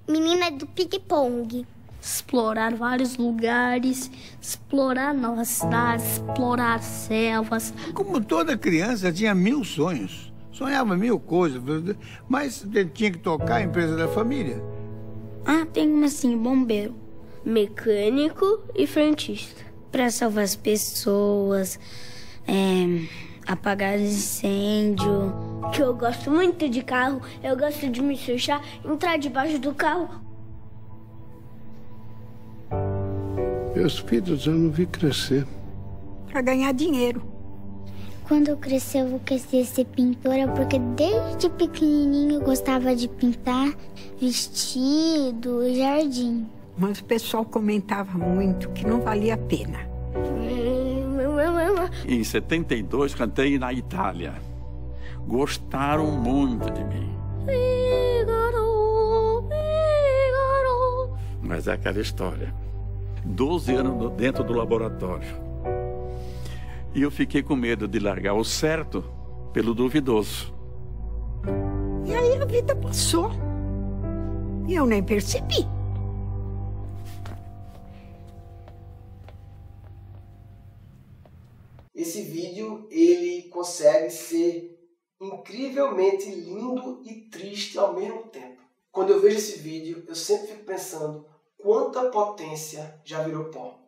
menina 0.07 0.49
do 0.49 0.65
ping-pong. 0.65 1.67
Explorar 2.01 2.73
vários 2.73 3.17
lugares, 3.17 4.09
explorar 4.41 5.13
novas 5.13 5.49
cidades, 5.49 6.05
explorar 6.05 6.81
selvas. 6.81 7.73
Como 7.93 8.23
toda 8.23 8.57
criança, 8.57 9.11
tinha 9.11 9.35
mil 9.35 9.65
sonhos 9.65 10.26
Sonhava 10.57 10.97
mil 10.97 11.19
coisas, 11.19 11.61
mas 12.27 12.65
tinha 12.95 13.11
que 13.11 13.19
tocar 13.19 13.57
a 13.57 13.61
empresa 13.61 13.95
da 13.95 14.07
família. 14.07 14.59
Ah, 15.45 15.67
tem 15.71 15.87
uma 15.87 16.07
assim, 16.07 16.35
bombeiro, 16.35 16.95
mecânico 17.45 18.63
e 18.75 18.87
frentista. 18.87 19.63
Para 19.91 20.09
salvar 20.09 20.45
as 20.45 20.55
pessoas, 20.55 21.79
é, 22.47 23.05
apagar 23.45 23.99
incêndio. 23.99 25.31
Que 25.71 25.83
eu 25.83 25.93
gosto 25.93 26.31
muito 26.31 26.67
de 26.67 26.81
carro, 26.81 27.21
eu 27.43 27.55
gosto 27.55 27.87
de 27.87 28.01
me 28.01 28.17
fechar, 28.17 28.59
entrar 28.83 29.17
debaixo 29.17 29.59
do 29.59 29.75
carro. 29.75 30.09
Meus 33.75 33.99
filhos 33.99 34.47
eu 34.47 34.53
não 34.53 34.71
vi 34.71 34.87
crescer. 34.87 35.45
Para 36.31 36.41
ganhar 36.41 36.71
dinheiro. 36.71 37.36
Quando 38.27 38.49
eu 38.49 38.57
crescer, 38.57 38.99
eu 38.99 39.07
vou 39.07 39.19
querer 39.21 39.65
ser 39.65 39.85
pintora, 39.85 40.49
porque 40.49 40.77
desde 40.77 41.49
pequenininho 41.49 42.33
eu 42.33 42.41
gostava 42.41 42.93
de 42.93 43.07
pintar 43.07 43.73
vestido 44.19 45.63
e 45.65 45.77
jardim. 45.77 46.45
Mas 46.77 46.99
o 46.99 47.05
pessoal 47.05 47.45
comentava 47.45 48.17
muito 48.17 48.67
que 48.71 48.85
não 48.85 48.99
valia 48.99 49.35
a 49.35 49.37
pena. 49.37 49.79
Em 52.05 52.21
72 52.21 53.15
cantei 53.15 53.57
na 53.57 53.71
Itália. 53.71 54.33
Gostaram 55.25 56.11
muito 56.11 56.69
de 56.69 56.83
mim. 56.83 57.09
Mas 61.41 61.65
é 61.69 61.71
aquela 61.71 62.01
história. 62.01 62.53
12 63.23 63.73
anos 63.73 64.11
dentro 64.17 64.43
do 64.43 64.51
laboratório. 64.51 65.46
E 66.97 67.03
eu 67.03 67.11
fiquei 67.11 67.43
com 67.43 67.55
medo 67.55 67.87
de 67.87 67.99
largar 67.99 68.33
o 68.33 68.43
certo 68.43 69.03
pelo 69.53 69.75
duvidoso. 69.75 70.51
E 72.03 72.11
aí 72.11 72.41
a 72.41 72.43
vida 72.43 72.75
passou. 72.75 73.29
E 74.67 74.73
eu 74.73 74.83
nem 74.83 75.03
percebi. 75.03 75.57
Esse 81.93 82.23
vídeo 82.23 82.87
ele 82.89 83.43
consegue 83.49 84.09
ser 84.09 84.91
incrivelmente 85.21 86.31
lindo 86.31 87.03
e 87.05 87.29
triste 87.29 87.77
ao 87.77 87.93
mesmo 87.93 88.23
tempo. 88.23 88.59
Quando 88.91 89.11
eu 89.11 89.21
vejo 89.21 89.37
esse 89.37 89.59
vídeo, 89.59 90.03
eu 90.07 90.15
sempre 90.15 90.47
fico 90.47 90.65
pensando 90.65 91.27
quanta 91.59 92.09
potência 92.09 92.99
já 93.05 93.21
virou 93.21 93.51
pó. 93.51 93.79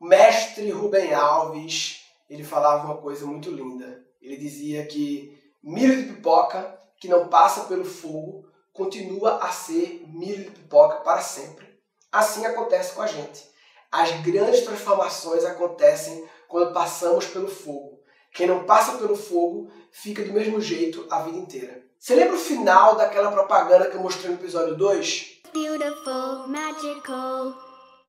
O 0.00 0.06
mestre 0.06 0.72
Rubem 0.72 1.14
Alves, 1.14 2.07
ele 2.28 2.44
falava 2.44 2.86
uma 2.86 2.98
coisa 2.98 3.24
muito 3.26 3.50
linda. 3.50 4.04
Ele 4.20 4.36
dizia 4.36 4.84
que 4.86 5.38
milho 5.62 5.96
de 5.96 6.14
pipoca 6.14 6.78
que 6.98 7.08
não 7.08 7.28
passa 7.28 7.64
pelo 7.64 7.84
fogo 7.84 8.46
continua 8.72 9.38
a 9.38 9.50
ser 9.50 10.04
milho 10.08 10.44
de 10.44 10.50
pipoca 10.50 10.96
para 10.96 11.20
sempre. 11.20 11.66
Assim 12.12 12.44
acontece 12.44 12.94
com 12.94 13.02
a 13.02 13.06
gente. 13.06 13.48
As 13.90 14.10
grandes 14.20 14.62
transformações 14.62 15.44
acontecem 15.44 16.24
quando 16.46 16.72
passamos 16.72 17.26
pelo 17.26 17.48
fogo. 17.48 17.98
Quem 18.32 18.46
não 18.46 18.64
passa 18.64 18.98
pelo 18.98 19.16
fogo 19.16 19.70
fica 19.90 20.22
do 20.22 20.32
mesmo 20.32 20.60
jeito 20.60 21.06
a 21.10 21.20
vida 21.22 21.38
inteira. 21.38 21.82
Você 21.98 22.14
lembra 22.14 22.36
o 22.36 22.40
final 22.40 22.94
daquela 22.94 23.32
propaganda 23.32 23.90
que 23.90 23.96
eu 23.96 24.02
mostrei 24.02 24.30
no 24.30 24.38
episódio 24.38 24.76
2? 24.76 25.40
Beautiful, 25.52 26.46
magical. 26.46 27.54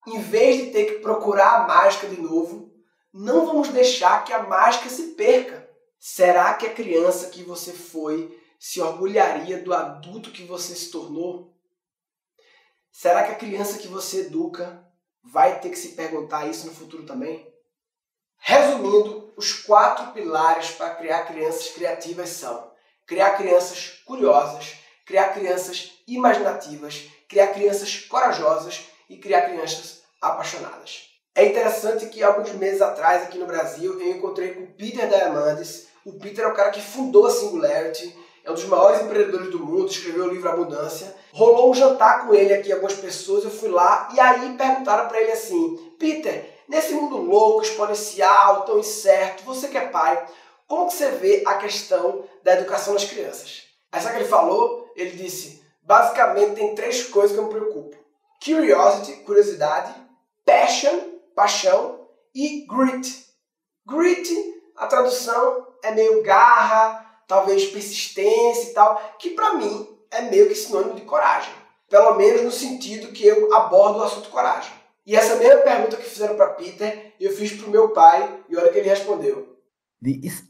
Em 0.06 0.22
vez 0.22 0.58
de 0.58 0.72
ter 0.72 0.86
que 0.86 1.00
procurar 1.00 1.62
a 1.62 1.68
mágica 1.68 2.08
de 2.08 2.22
novo, 2.22 2.70
não 3.20 3.46
vamos 3.46 3.68
deixar 3.68 4.24
que 4.24 4.32
a 4.32 4.44
mágica 4.44 4.88
se 4.88 5.08
perca. 5.08 5.70
Será 6.00 6.54
que 6.54 6.66
a 6.66 6.74
criança 6.74 7.30
que 7.30 7.44
você 7.44 7.74
foi 7.74 8.42
se 8.58 8.80
orgulharia 8.80 9.62
do 9.62 9.74
adulto 9.74 10.32
que 10.32 10.46
você 10.46 10.74
se 10.74 10.90
tornou? 10.90 11.54
Será 12.90 13.24
que 13.24 13.34
a 13.34 13.36
criança 13.36 13.78
que 13.78 13.90
você 13.90 14.22
educa 14.22 14.88
vai 15.22 15.60
ter 15.60 15.70
que 15.70 15.76
se 15.76 15.96
perguntar 15.96 16.48
isso 16.48 16.66
no 16.66 16.74
futuro 16.74 17.06
também? 17.06 17.54
Resumindo, 18.38 19.34
os 19.36 19.52
quatro 19.52 20.14
pilares 20.14 20.72
para 20.72 20.96
criar 20.96 21.26
crianças 21.26 21.72
criativas 21.72 22.30
são 22.30 22.72
criar 23.06 23.32
crianças 23.32 24.02
curiosas, 24.06 24.78
criar 25.06 25.34
crianças 25.34 25.92
imaginativas, 26.08 27.10
criar 27.28 27.48
crianças 27.48 28.00
corajosas 28.00 28.86
e 29.10 29.18
criar 29.18 29.42
crianças 29.42 30.04
apaixonadas. 30.22 31.09
É 31.36 31.46
interessante 31.46 32.08
que 32.08 32.24
alguns 32.24 32.52
meses 32.54 32.82
atrás, 32.82 33.24
aqui 33.24 33.38
no 33.38 33.46
Brasil, 33.46 34.00
eu 34.00 34.12
encontrei 34.12 34.54
com 34.54 34.64
o 34.64 34.68
Peter 34.68 35.08
Diamandis. 35.08 35.88
O 36.06 36.14
Peter 36.14 36.44
é 36.44 36.48
o 36.48 36.54
cara 36.54 36.72
que 36.72 36.82
fundou 36.82 37.28
a 37.28 37.32
Singularity, 37.32 38.16
é 38.44 38.52
um 38.52 38.56
dos 38.56 38.66
maiores 38.66 39.02
empreendedores 39.02 39.52
do 39.52 39.60
mundo, 39.60 39.90
escreveu 39.90 40.26
o 40.26 40.30
livro 40.30 40.50
Abundância. 40.50 41.16
Rolou 41.32 41.70
um 41.70 41.74
jantar 41.74 42.26
com 42.26 42.34
ele 42.34 42.54
aqui, 42.54 42.72
algumas 42.72 42.96
pessoas, 42.96 43.44
eu 43.44 43.52
fui 43.52 43.70
lá 43.70 44.10
e 44.14 44.20
aí 44.20 44.56
perguntaram 44.58 45.08
para 45.08 45.22
ele 45.22 45.32
assim: 45.32 45.94
Peter, 46.00 46.50
nesse 46.68 46.94
mundo 46.94 47.18
louco, 47.18 47.62
exponencial, 47.62 48.66
tão 48.66 48.80
incerto, 48.80 49.44
você 49.44 49.68
que 49.68 49.78
é 49.78 49.88
pai, 49.88 50.26
como 50.68 50.88
que 50.88 50.94
você 50.94 51.12
vê 51.12 51.44
a 51.46 51.56
questão 51.56 52.24
da 52.44 52.54
educação 52.54 52.94
das 52.94 53.06
crianças? 53.06 53.64
Aí 53.92 54.02
sabe 54.02 54.16
o 54.16 54.18
que 54.18 54.24
ele 54.24 54.30
falou? 54.30 54.92
Ele 54.96 55.12
disse: 55.12 55.62
basicamente 55.82 56.56
tem 56.56 56.76
três 56.76 57.04
coisas 57.04 57.32
que 57.32 57.40
eu 57.40 57.46
me 57.46 57.50
preocupo: 57.50 57.96
curiosity, 58.44 59.14
curiosidade, 59.24 59.94
passion, 60.46 61.09
paixão 61.40 62.02
e 62.36 62.66
grit. 62.68 63.28
Grit, 63.88 64.30
a 64.76 64.88
tradução 64.88 65.68
é 65.82 65.92
meio 65.92 66.22
garra, 66.22 67.06
talvez 67.26 67.66
persistência 67.68 68.72
e 68.72 68.74
tal, 68.74 69.16
que 69.18 69.30
para 69.30 69.54
mim 69.54 69.88
é 70.12 70.24
meio 70.24 70.50
que 70.50 70.56
sinônimo 70.56 70.96
de 70.96 71.04
coragem. 71.04 71.54
Pelo 71.90 72.16
menos 72.16 72.42
no 72.42 72.52
sentido 72.52 73.14
que 73.14 73.26
eu 73.26 73.54
abordo 73.54 74.00
o 74.00 74.04
assunto 74.04 74.28
coragem. 74.28 74.74
E 75.06 75.16
essa 75.16 75.38
mesma 75.38 75.62
pergunta 75.62 75.96
que 75.96 76.10
fizeram 76.10 76.36
para 76.36 76.50
Peter, 76.50 77.14
eu 77.18 77.32
fiz 77.32 77.54
para 77.54 77.68
o 77.68 77.72
meu 77.72 77.90
pai 77.90 78.42
e 78.50 78.58
olha 78.58 78.70
que 78.70 78.78
ele 78.78 78.90
respondeu. 78.90 79.58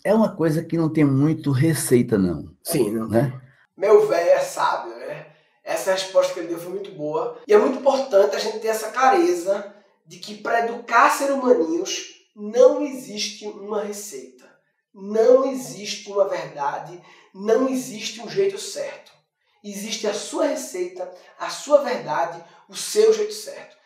É 0.03 0.11
uma 0.11 0.35
coisa 0.35 0.63
que 0.63 0.75
não 0.75 0.91
tem 0.91 1.05
muito 1.05 1.51
receita, 1.51 2.17
não. 2.17 2.49
Sim, 2.63 2.91
não. 2.91 3.07
Né? 3.07 3.39
Meu 3.77 4.07
velho 4.07 4.29
é 4.31 4.39
sábio, 4.39 4.95
né? 4.95 5.27
Essa 5.63 5.91
resposta 5.91 6.33
que 6.33 6.39
ele 6.39 6.47
deu 6.47 6.57
foi 6.57 6.71
muito 6.71 6.91
boa. 6.91 7.37
E 7.47 7.53
é 7.53 7.57
muito 7.59 7.77
importante 7.77 8.35
a 8.35 8.39
gente 8.39 8.59
ter 8.59 8.69
essa 8.69 8.89
clareza 8.89 9.75
de 10.09 10.17
que 10.17 10.33
para 10.33 10.65
educar 10.65 11.11
seres 11.11 11.35
humaninhos 11.35 12.25
não 12.35 12.81
existe 12.81 13.45
uma 13.45 13.83
receita, 13.83 14.49
não 14.91 15.45
existe 15.45 16.11
uma 16.11 16.27
verdade, 16.27 16.99
não 17.31 17.69
existe 17.69 18.19
um 18.19 18.27
jeito 18.27 18.57
certo. 18.57 19.11
Existe 19.63 20.07
a 20.07 20.13
sua 20.15 20.47
receita, 20.47 21.13
a 21.37 21.51
sua 21.51 21.83
verdade, 21.83 22.43
o 22.67 22.75
seu 22.75 23.13
jeito 23.13 23.35
certo. 23.35 23.77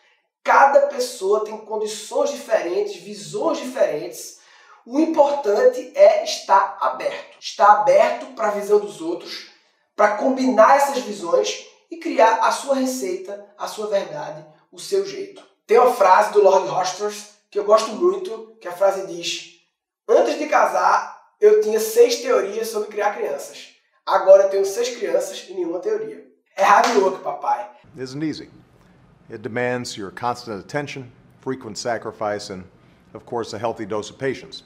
Cada 0.41 0.87
pessoa 0.87 1.43
tem 1.43 1.57
condições 1.57 2.31
diferentes, 2.31 3.01
visões 3.01 3.57
diferentes. 3.57 4.39
O 4.85 5.01
importante 5.01 5.91
é 5.93 6.23
estar 6.23 6.77
aberto. 6.79 7.37
Estar 7.37 7.81
aberto 7.81 8.27
para 8.27 8.47
a 8.47 8.51
visão 8.51 8.79
dos 8.79 9.01
outros, 9.01 9.51
para 9.93 10.15
combinar 10.15 10.77
essas 10.77 10.99
visões 10.99 11.65
e 11.91 11.97
criar 11.97 12.35
a 12.35 12.51
sua 12.53 12.75
receita, 12.75 13.53
a 13.57 13.67
sua 13.67 13.87
verdade, 13.87 14.45
o 14.71 14.79
seu 14.79 15.05
jeito. 15.05 15.52
Tem 15.65 15.79
uma 15.79 15.93
frase 15.93 16.33
do 16.33 16.43
Lord 16.43 16.67
Hosters 16.67 17.35
que 17.49 17.57
eu 17.57 17.63
gosto 17.63 17.91
muito, 17.91 18.57
que 18.59 18.67
a 18.67 18.73
frase 18.73 19.07
diz: 19.07 19.61
Antes 20.07 20.37
de 20.37 20.47
casar, 20.47 21.35
eu 21.39 21.61
tinha 21.61 21.79
seis 21.79 22.21
teorias 22.21 22.67
sobre 22.69 22.89
criar 22.89 23.15
crianças. 23.15 23.69
Agora 24.05 24.43
eu 24.43 24.49
tenho 24.49 24.65
seis 24.65 24.95
crianças 24.97 25.45
e 25.47 25.53
nenhuma 25.53 25.79
teoria. 25.79 26.25
É 26.57 26.63
hard 26.63 26.97
work, 26.97 27.23
papai. 27.23 27.69
Isn't 27.97 28.23
easy. 28.23 28.49
It 29.29 29.41
demands 29.41 29.95
your 29.95 30.11
constant 30.11 30.59
attention, 30.59 31.09
frequent 31.39 31.77
sacrifice, 31.77 32.51
and, 32.51 32.65
of 33.13 33.25
course, 33.25 33.55
a 33.55 33.59
healthy 33.59 33.85
dose 33.85 34.11
of 34.11 34.19
patience. 34.19 34.63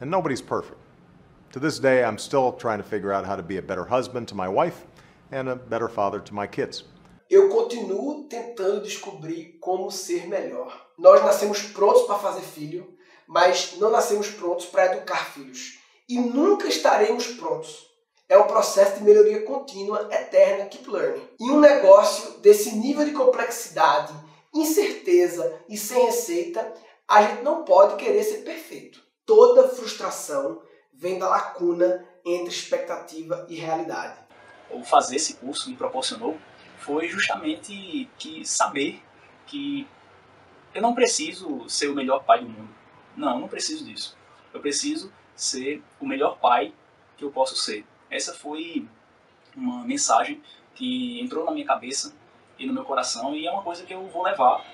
And 0.00 0.10
nobody's 0.10 0.42
perfect. 0.42 0.80
To 1.52 1.60
this 1.60 1.78
day, 1.78 2.02
I'm 2.02 2.18
still 2.18 2.52
trying 2.52 2.78
to 2.78 2.84
figure 2.84 3.12
out 3.12 3.24
how 3.24 3.36
to 3.36 3.42
be 3.42 3.58
a 3.58 3.62
better 3.62 3.84
husband 3.84 4.26
to 4.28 4.34
my 4.34 4.48
wife 4.48 4.84
and 5.30 5.48
a 5.48 5.54
better 5.54 5.88
father 5.88 6.18
to 6.18 6.34
my 6.34 6.48
kids. 6.48 6.82
Eu 7.34 7.48
continuo 7.48 8.28
tentando 8.28 8.80
descobrir 8.80 9.58
como 9.60 9.90
ser 9.90 10.28
melhor. 10.28 10.86
Nós 10.96 11.20
nascemos 11.20 11.62
prontos 11.62 12.02
para 12.02 12.16
fazer 12.16 12.42
filho, 12.42 12.96
mas 13.26 13.76
não 13.78 13.90
nascemos 13.90 14.28
prontos 14.28 14.66
para 14.66 14.94
educar 14.94 15.32
filhos. 15.32 15.80
E 16.08 16.20
nunca 16.20 16.68
estaremos 16.68 17.26
prontos. 17.26 17.88
É 18.28 18.38
um 18.38 18.46
processo 18.46 18.98
de 18.98 19.02
melhoria 19.02 19.42
contínua, 19.42 20.08
eterna, 20.12 20.66
keep 20.66 20.88
learning. 20.88 21.28
E 21.40 21.50
um 21.50 21.58
negócio 21.58 22.38
desse 22.38 22.76
nível 22.76 23.04
de 23.04 23.10
complexidade, 23.10 24.14
incerteza 24.54 25.60
e 25.68 25.76
sem 25.76 26.06
receita, 26.06 26.72
a 27.08 27.20
gente 27.20 27.42
não 27.42 27.64
pode 27.64 27.96
querer 27.96 28.22
ser 28.22 28.44
perfeito. 28.44 29.02
Toda 29.26 29.70
frustração 29.70 30.62
vem 30.92 31.18
da 31.18 31.28
lacuna 31.28 32.08
entre 32.24 32.54
expectativa 32.54 33.44
e 33.48 33.56
realidade. 33.56 34.20
Ou 34.70 34.84
fazer 34.84 35.16
esse 35.16 35.34
curso 35.34 35.68
me 35.68 35.74
proporcionou 35.74 36.38
foi 36.84 37.08
justamente 37.08 38.08
que 38.18 38.44
saber 38.44 39.02
que 39.46 39.86
eu 40.74 40.82
não 40.82 40.94
preciso 40.94 41.66
ser 41.68 41.88
o 41.88 41.94
melhor 41.94 42.24
pai 42.24 42.40
do 42.40 42.48
mundo. 42.48 42.68
Não, 43.16 43.40
não 43.40 43.48
preciso 43.48 43.84
disso. 43.84 44.16
Eu 44.52 44.60
preciso 44.60 45.10
ser 45.34 45.82
o 45.98 46.06
melhor 46.06 46.38
pai 46.38 46.74
que 47.16 47.24
eu 47.24 47.30
posso 47.30 47.56
ser. 47.56 47.84
essa 48.10 48.34
foi 48.34 48.86
uma 49.56 49.84
mensagem 49.84 50.42
que 50.74 51.20
entrou 51.20 51.44
na 51.44 51.52
minha 51.52 51.66
cabeça 51.66 52.14
e 52.58 52.66
no 52.66 52.74
meu 52.74 52.84
coração 52.84 53.34
e 53.34 53.46
é 53.46 53.50
uma 53.50 53.62
coisa 53.62 53.84
que 53.84 53.94
eu 53.94 54.06
vou 54.08 54.22
levar 54.22 54.64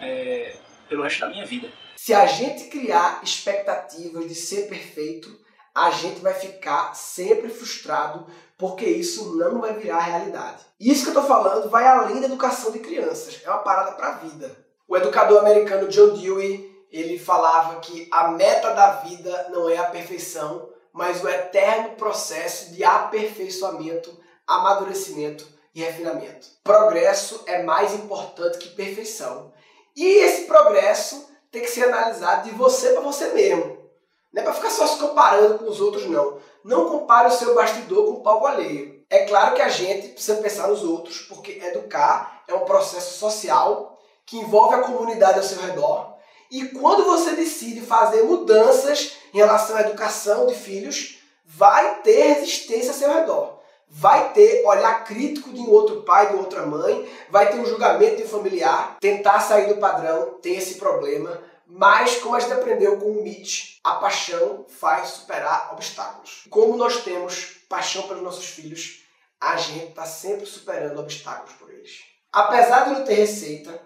é, 0.00 0.56
pelo 0.88 1.02
resto 1.02 1.20
da 1.20 1.30
minha 1.30 1.44
vida. 1.44 1.70
Se 1.96 2.14
a 2.14 2.26
gente 2.26 2.68
criar 2.68 3.20
expectativas 3.22 4.28
de 4.28 4.34
ser 4.34 4.68
perfeito, 4.68 5.40
a 5.76 5.90
gente 5.90 6.20
vai 6.20 6.32
ficar 6.32 6.94
sempre 6.94 7.50
frustrado 7.50 8.26
porque 8.56 8.86
isso 8.86 9.36
não 9.36 9.60
vai 9.60 9.74
virar 9.74 10.00
realidade. 10.00 10.64
Isso 10.80 11.02
que 11.02 11.10
eu 11.10 11.20
estou 11.20 11.28
falando 11.28 11.68
vai 11.68 11.86
além 11.86 12.18
da 12.18 12.28
educação 12.28 12.72
de 12.72 12.78
crianças, 12.78 13.42
é 13.44 13.50
uma 13.50 13.58
parada 13.58 13.92
para 13.92 14.08
a 14.08 14.12
vida. 14.12 14.56
O 14.88 14.96
educador 14.96 15.40
americano 15.40 15.88
John 15.88 16.14
Dewey, 16.14 16.86
ele 16.90 17.18
falava 17.18 17.78
que 17.80 18.08
a 18.10 18.28
meta 18.28 18.70
da 18.70 18.92
vida 19.02 19.50
não 19.50 19.68
é 19.68 19.76
a 19.76 19.90
perfeição, 19.90 20.66
mas 20.94 21.22
o 21.22 21.28
eterno 21.28 21.90
processo 21.90 22.72
de 22.72 22.82
aperfeiçoamento, 22.82 24.18
amadurecimento 24.46 25.46
e 25.74 25.82
refinamento. 25.82 26.46
Progresso 26.64 27.42
é 27.44 27.62
mais 27.62 27.92
importante 27.92 28.56
que 28.56 28.70
perfeição. 28.70 29.52
E 29.94 30.06
esse 30.06 30.46
progresso 30.46 31.28
tem 31.52 31.60
que 31.60 31.70
ser 31.70 31.84
analisado 31.84 32.48
de 32.48 32.54
você 32.54 32.94
para 32.94 33.02
você 33.02 33.34
mesmo. 33.34 33.85
Não 34.36 34.42
é 34.42 34.44
para 34.44 34.52
ficar 34.52 34.68
só 34.68 34.86
se 34.86 34.98
comparando 34.98 35.58
com 35.58 35.64
os 35.64 35.80
outros, 35.80 36.04
não. 36.04 36.36
Não 36.62 36.90
compare 36.90 37.28
o 37.28 37.32
seu 37.32 37.54
bastidor 37.54 38.04
com 38.04 38.10
o 38.10 38.20
palco 38.20 38.46
alheio. 38.46 39.02
É 39.08 39.24
claro 39.24 39.54
que 39.54 39.62
a 39.62 39.70
gente 39.70 40.08
precisa 40.08 40.42
pensar 40.42 40.68
nos 40.68 40.84
outros, 40.84 41.22
porque 41.22 41.52
educar 41.52 42.42
é 42.46 42.52
um 42.52 42.66
processo 42.66 43.18
social 43.18 43.98
que 44.26 44.36
envolve 44.36 44.74
a 44.74 44.82
comunidade 44.82 45.38
ao 45.38 45.42
seu 45.42 45.58
redor. 45.62 46.16
E 46.50 46.66
quando 46.66 47.06
você 47.06 47.30
decide 47.30 47.80
fazer 47.80 48.24
mudanças 48.24 49.12
em 49.32 49.38
relação 49.38 49.74
à 49.74 49.80
educação 49.80 50.46
de 50.46 50.54
filhos, 50.54 51.18
vai 51.42 52.02
ter 52.02 52.34
resistência 52.34 52.90
ao 52.90 52.98
seu 52.98 53.10
redor. 53.10 53.56
Vai 53.88 54.34
ter 54.34 54.66
olhar 54.66 55.04
crítico 55.04 55.50
de 55.50 55.60
um 55.60 55.70
outro 55.70 56.02
pai, 56.02 56.28
de 56.28 56.36
outra 56.36 56.66
mãe, 56.66 57.08
vai 57.30 57.50
ter 57.50 57.58
um 57.58 57.64
julgamento 57.64 58.16
de 58.16 58.28
familiar, 58.28 58.98
tentar 59.00 59.40
sair 59.40 59.72
do 59.72 59.80
padrão, 59.80 60.34
tem 60.42 60.56
esse 60.56 60.74
problema. 60.74 61.40
Mas, 61.66 62.16
como 62.16 62.36
a 62.36 62.40
gente 62.40 62.52
aprendeu 62.52 62.96
com 62.96 63.10
o 63.10 63.22
Mitch, 63.24 63.78
a 63.82 63.96
paixão 63.96 64.64
faz 64.68 65.08
superar 65.08 65.72
obstáculos. 65.72 66.44
Como 66.48 66.76
nós 66.76 67.02
temos 67.02 67.56
paixão 67.68 68.06
pelos 68.06 68.22
nossos 68.22 68.46
filhos, 68.46 69.02
a 69.40 69.56
gente 69.56 69.88
está 69.88 70.06
sempre 70.06 70.46
superando 70.46 71.00
obstáculos 71.00 71.52
por 71.54 71.72
eles. 71.72 72.04
Apesar 72.32 72.84
de 72.84 72.90
não 72.90 73.04
ter 73.04 73.14
receita, 73.14 73.80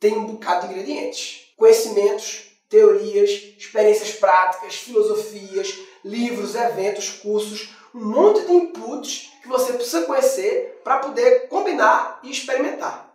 tem 0.00 0.16
um 0.16 0.26
bocado 0.26 0.66
de 0.66 0.72
ingredientes. 0.72 1.52
Conhecimentos, 1.56 2.52
teorias, 2.70 3.30
experiências 3.58 4.12
práticas, 4.12 4.76
filosofias, 4.76 5.78
livros, 6.04 6.54
eventos, 6.54 7.10
cursos, 7.10 7.68
um 7.94 8.04
monte 8.04 8.46
de 8.46 8.52
inputs 8.52 9.30
que 9.42 9.48
você 9.48 9.74
precisa 9.74 10.02
conhecer 10.04 10.80
para 10.82 10.98
poder 10.98 11.48
combinar 11.48 12.20
e 12.22 12.30
experimentar. 12.30 13.14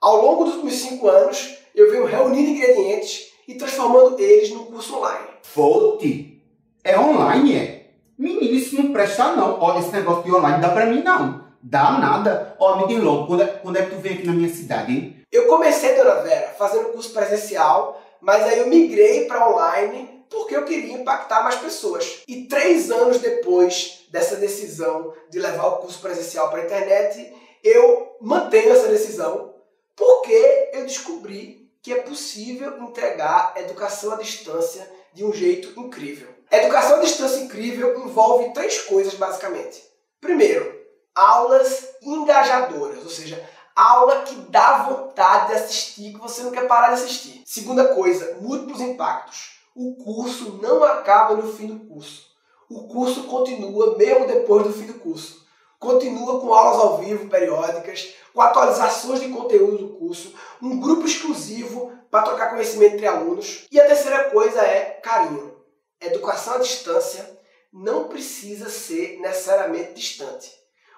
Ao 0.00 0.16
longo 0.20 0.44
dos 0.44 0.54
últimos 0.54 0.74
cinco 0.74 1.08
anos, 1.08 1.56
eu 1.74 1.90
venho 1.90 2.04
reunindo 2.04 2.50
ingredientes 2.50 3.29
e 3.50 3.56
transformando 3.56 4.20
eles 4.20 4.50
num 4.50 4.66
curso 4.66 4.96
online. 4.96 5.26
Fonte? 5.42 6.40
É 6.84 6.96
online, 6.96 7.56
é? 7.56 7.90
Menino, 8.16 8.54
isso 8.54 8.80
não 8.80 8.92
presta 8.92 9.32
não. 9.34 9.58
Ó, 9.60 9.76
esse 9.76 9.90
negócio 9.90 10.22
de 10.22 10.32
online 10.32 10.62
dá 10.62 10.68
pra 10.68 10.86
mim 10.86 11.02
não. 11.02 11.46
Dá 11.60 11.98
nada. 11.98 12.54
Ó, 12.60 12.76
me 12.76 12.86
diz 12.86 13.02
logo, 13.02 13.26
quando 13.26 13.42
é, 13.42 13.46
quando 13.46 13.76
é 13.76 13.82
que 13.82 13.90
tu 13.90 13.96
vem 13.96 14.12
aqui 14.12 14.26
na 14.26 14.34
minha 14.34 14.48
cidade, 14.48 14.92
hein? 14.92 15.16
Eu 15.32 15.48
comecei, 15.48 15.96
Dona 15.96 16.22
Vera, 16.22 16.54
fazendo 16.56 16.90
curso 16.90 17.12
presencial, 17.12 18.00
mas 18.20 18.44
aí 18.44 18.60
eu 18.60 18.68
migrei 18.68 19.24
para 19.24 19.50
online 19.50 20.24
porque 20.30 20.54
eu 20.54 20.64
queria 20.64 20.94
impactar 20.94 21.42
mais 21.42 21.56
pessoas. 21.56 22.22
E 22.28 22.44
três 22.44 22.88
anos 22.88 23.18
depois 23.18 24.04
dessa 24.12 24.36
decisão 24.36 25.12
de 25.28 25.40
levar 25.40 25.66
o 25.66 25.76
curso 25.78 26.00
presencial 26.00 26.50
para 26.50 26.60
a 26.60 26.64
internet, 26.66 27.34
eu 27.64 28.16
mantenho 28.20 28.70
essa 28.70 28.86
decisão 28.86 29.54
porque 29.96 30.70
eu 30.72 30.86
descobri 30.86 31.68
que 31.82 31.92
é 31.92 32.02
possível 32.02 32.82
entregar 32.82 33.54
educação 33.56 34.12
à 34.12 34.16
distância 34.16 34.90
de 35.12 35.24
um 35.24 35.32
jeito 35.32 35.78
incrível. 35.80 36.28
Educação 36.50 36.96
à 36.96 37.00
distância 37.00 37.40
incrível 37.40 37.98
envolve 38.00 38.52
três 38.52 38.80
coisas 38.82 39.14
basicamente. 39.14 39.82
Primeiro, 40.20 40.78
aulas 41.14 41.88
engajadoras, 42.02 43.02
ou 43.02 43.10
seja, 43.10 43.42
aula 43.74 44.22
que 44.22 44.34
dá 44.50 44.82
vontade 44.82 45.48
de 45.48 45.54
assistir, 45.54 46.12
que 46.12 46.20
você 46.20 46.42
não 46.42 46.50
quer 46.50 46.66
parar 46.66 46.88
de 46.88 47.02
assistir. 47.02 47.42
Segunda 47.46 47.94
coisa, 47.94 48.38
múltiplos 48.40 48.80
impactos. 48.80 49.58
O 49.74 49.94
curso 49.96 50.58
não 50.60 50.82
acaba 50.84 51.36
no 51.36 51.52
fim 51.52 51.66
do 51.66 51.86
curso. 51.86 52.26
O 52.68 52.86
curso 52.88 53.24
continua 53.24 53.96
mesmo 53.96 54.26
depois 54.26 54.64
do 54.64 54.72
fim 54.72 54.86
do 54.86 54.94
curso. 54.94 55.39
Continua 55.80 56.38
com 56.38 56.52
aulas 56.52 56.78
ao 56.78 56.98
vivo 56.98 57.26
periódicas, 57.30 58.14
com 58.34 58.42
atualizações 58.42 59.18
de 59.18 59.30
conteúdo 59.30 59.78
do 59.78 59.88
curso, 59.94 60.34
um 60.60 60.78
grupo 60.78 61.06
exclusivo 61.06 61.90
para 62.10 62.24
trocar 62.24 62.50
conhecimento 62.50 62.96
entre 62.96 63.06
alunos. 63.06 63.66
E 63.72 63.80
a 63.80 63.86
terceira 63.86 64.24
coisa 64.24 64.60
é 64.60 65.00
carinho. 65.02 65.56
Educação 65.98 66.56
à 66.56 66.58
distância 66.58 67.40
não 67.72 68.08
precisa 68.08 68.68
ser 68.68 69.18
necessariamente 69.20 69.94
distante. 69.94 70.52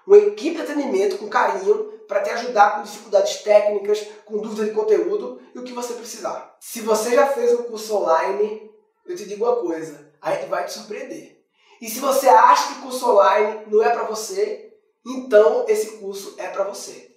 Uma 0.05 0.19
equipe 0.19 0.57
de 0.57 0.63
atendimento 0.63 1.17
com 1.17 1.29
carinho 1.29 1.93
para 2.09 2.21
te 2.21 2.31
ajudar 2.31 2.75
com 2.75 2.83
dificuldades 2.83 3.37
técnicas, 3.37 4.05
com 4.25 4.39
dúvidas 4.39 4.67
de 4.67 4.75
conteúdo 4.75 5.41
e 5.55 5.61
o 5.61 5.63
que 5.63 5.73
você 5.73 5.95
precisar. 5.95 6.57
Se 6.59 6.81
você 6.81 7.15
já 7.15 7.29
fez 7.29 7.53
um 7.53 7.63
curso 7.63 7.99
online, 7.99 8.69
eu 9.07 9.15
te 9.15 9.27
digo 9.27 9.45
uma 9.45 9.57
coisa, 9.57 10.13
a 10.21 10.33
gente 10.33 10.47
vai 10.47 10.65
te 10.65 10.73
surpreender. 10.73 11.41
E 11.81 11.89
se 11.89 12.01
você 12.01 12.29
acha 12.29 12.75
que 12.75 12.81
curso 12.81 13.09
online 13.09 13.63
não 13.69 13.81
é 13.81 13.91
para 13.91 14.05
você, 14.05 14.72
então 15.05 15.65
esse 15.69 15.99
curso 15.99 16.35
é 16.39 16.49
para 16.49 16.65
você. 16.65 17.17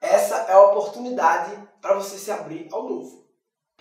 Essa 0.00 0.36
é 0.48 0.52
a 0.52 0.60
oportunidade 0.60 1.56
para 1.80 1.94
você 1.94 2.18
se 2.18 2.30
abrir 2.30 2.68
ao 2.72 2.88
novo. 2.88 3.24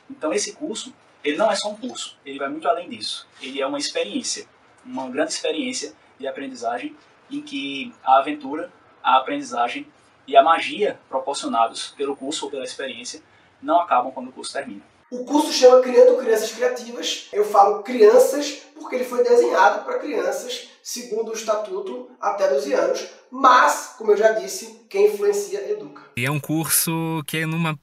Então 0.10 0.32
esse 0.32 0.54
curso, 0.54 0.93
ele 1.23 1.38
não 1.38 1.51
é 1.51 1.56
só 1.56 1.69
um 1.69 1.75
curso, 1.75 2.17
ele 2.25 2.38
vai 2.38 2.49
muito 2.49 2.67
além 2.67 2.89
disso. 2.89 3.27
Ele 3.41 3.62
é 3.62 3.65
uma 3.65 3.80
experiência, 3.80 4.47
uma 4.86 5.10
grande 5.10 5.34
experiência 5.34 5.93
de 6.19 6.27
aprendizagem 6.27 6.95
em 7.30 7.41
que 7.41 7.93
a 8.04 8.19
aventura, 8.19 8.71
a 9.01 9.17
aprendizagem 9.17 9.88
e 10.27 10.38
a 10.38 10.43
magia 10.43 10.99
proporcionados 11.10 11.93
pelo 11.97 12.15
curso 12.15 12.45
ou 12.45 12.51
pela 12.51 12.63
experiência 12.63 13.21
não 13.62 13.80
acabam 13.80 14.12
quando 14.12 14.30
o 14.30 14.32
curso 14.32 14.54
termina. 14.54 14.82
O 15.10 15.25
curso 15.25 15.51
chama 15.51 15.82
Criando 15.82 16.17
Crianças 16.17 16.51
Criativas. 16.51 17.27
Eu 17.34 17.43
falo 17.43 17.84
crianças 17.84 18.62
porque 18.75 18.95
ele 18.95 19.04
foi 19.04 19.23
desenhado 19.23 19.84
para 19.84 19.99
crianças, 19.99 20.69
segundo 20.84 21.32
o 21.32 21.34
estatuto, 21.34 22.10
até 22.20 22.48
12 22.48 22.74
anos. 22.74 23.08
Mas, 23.32 23.96
como 23.98 24.12
eu 24.12 24.17
já 24.17 24.32
disse, 24.32 24.86
quem 24.89 25.08
influencia 25.08 25.72
educa. 25.72 26.02
E 26.15 26.26
é 26.26 26.32
um 26.32 26.39
curso 26.39 27.24
que, 27.26 27.46
numa 27.46 27.80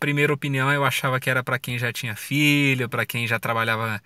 primeira 0.00 0.32
opinião, 0.32 0.72
eu 0.72 0.84
achava 0.84 1.20
que 1.20 1.30
era 1.30 1.42
para 1.42 1.58
quem 1.58 1.78
já 1.78 1.92
tinha 1.92 2.16
filho, 2.16 2.88
para 2.88 3.06
quem 3.06 3.26
já 3.26 3.38
trabalhava 3.38 4.02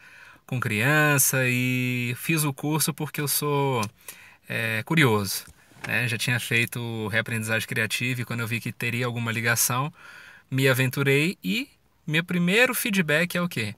com 0.47 0.61
criança. 0.61 1.39
E 1.47 2.15
fiz 2.17 2.45
o 2.45 2.53
curso 2.53 2.93
porque 2.93 3.21
eu 3.21 3.29
sou 3.29 3.83
é, 4.49 4.83
curioso. 4.85 5.45
Né? 5.87 6.07
Já 6.09 6.19
tinha 6.19 6.39
feito 6.39 7.09
reaprendizagem 7.09 7.67
criativa 7.67 8.21
e 8.21 8.25
quando 8.25 8.41
eu 8.41 8.47
vi 8.47 8.61
que 8.61 8.73
teria 8.73 9.07
alguma 9.07 9.33
ligação, 9.33 9.93
me 10.51 10.69
aventurei 10.69 11.39
e 11.43 11.69
meu 12.07 12.25
primeiro 12.25 12.75
feedback 12.75 13.37
é 13.37 13.43
o 13.43 13.49
quê? 13.49 13.75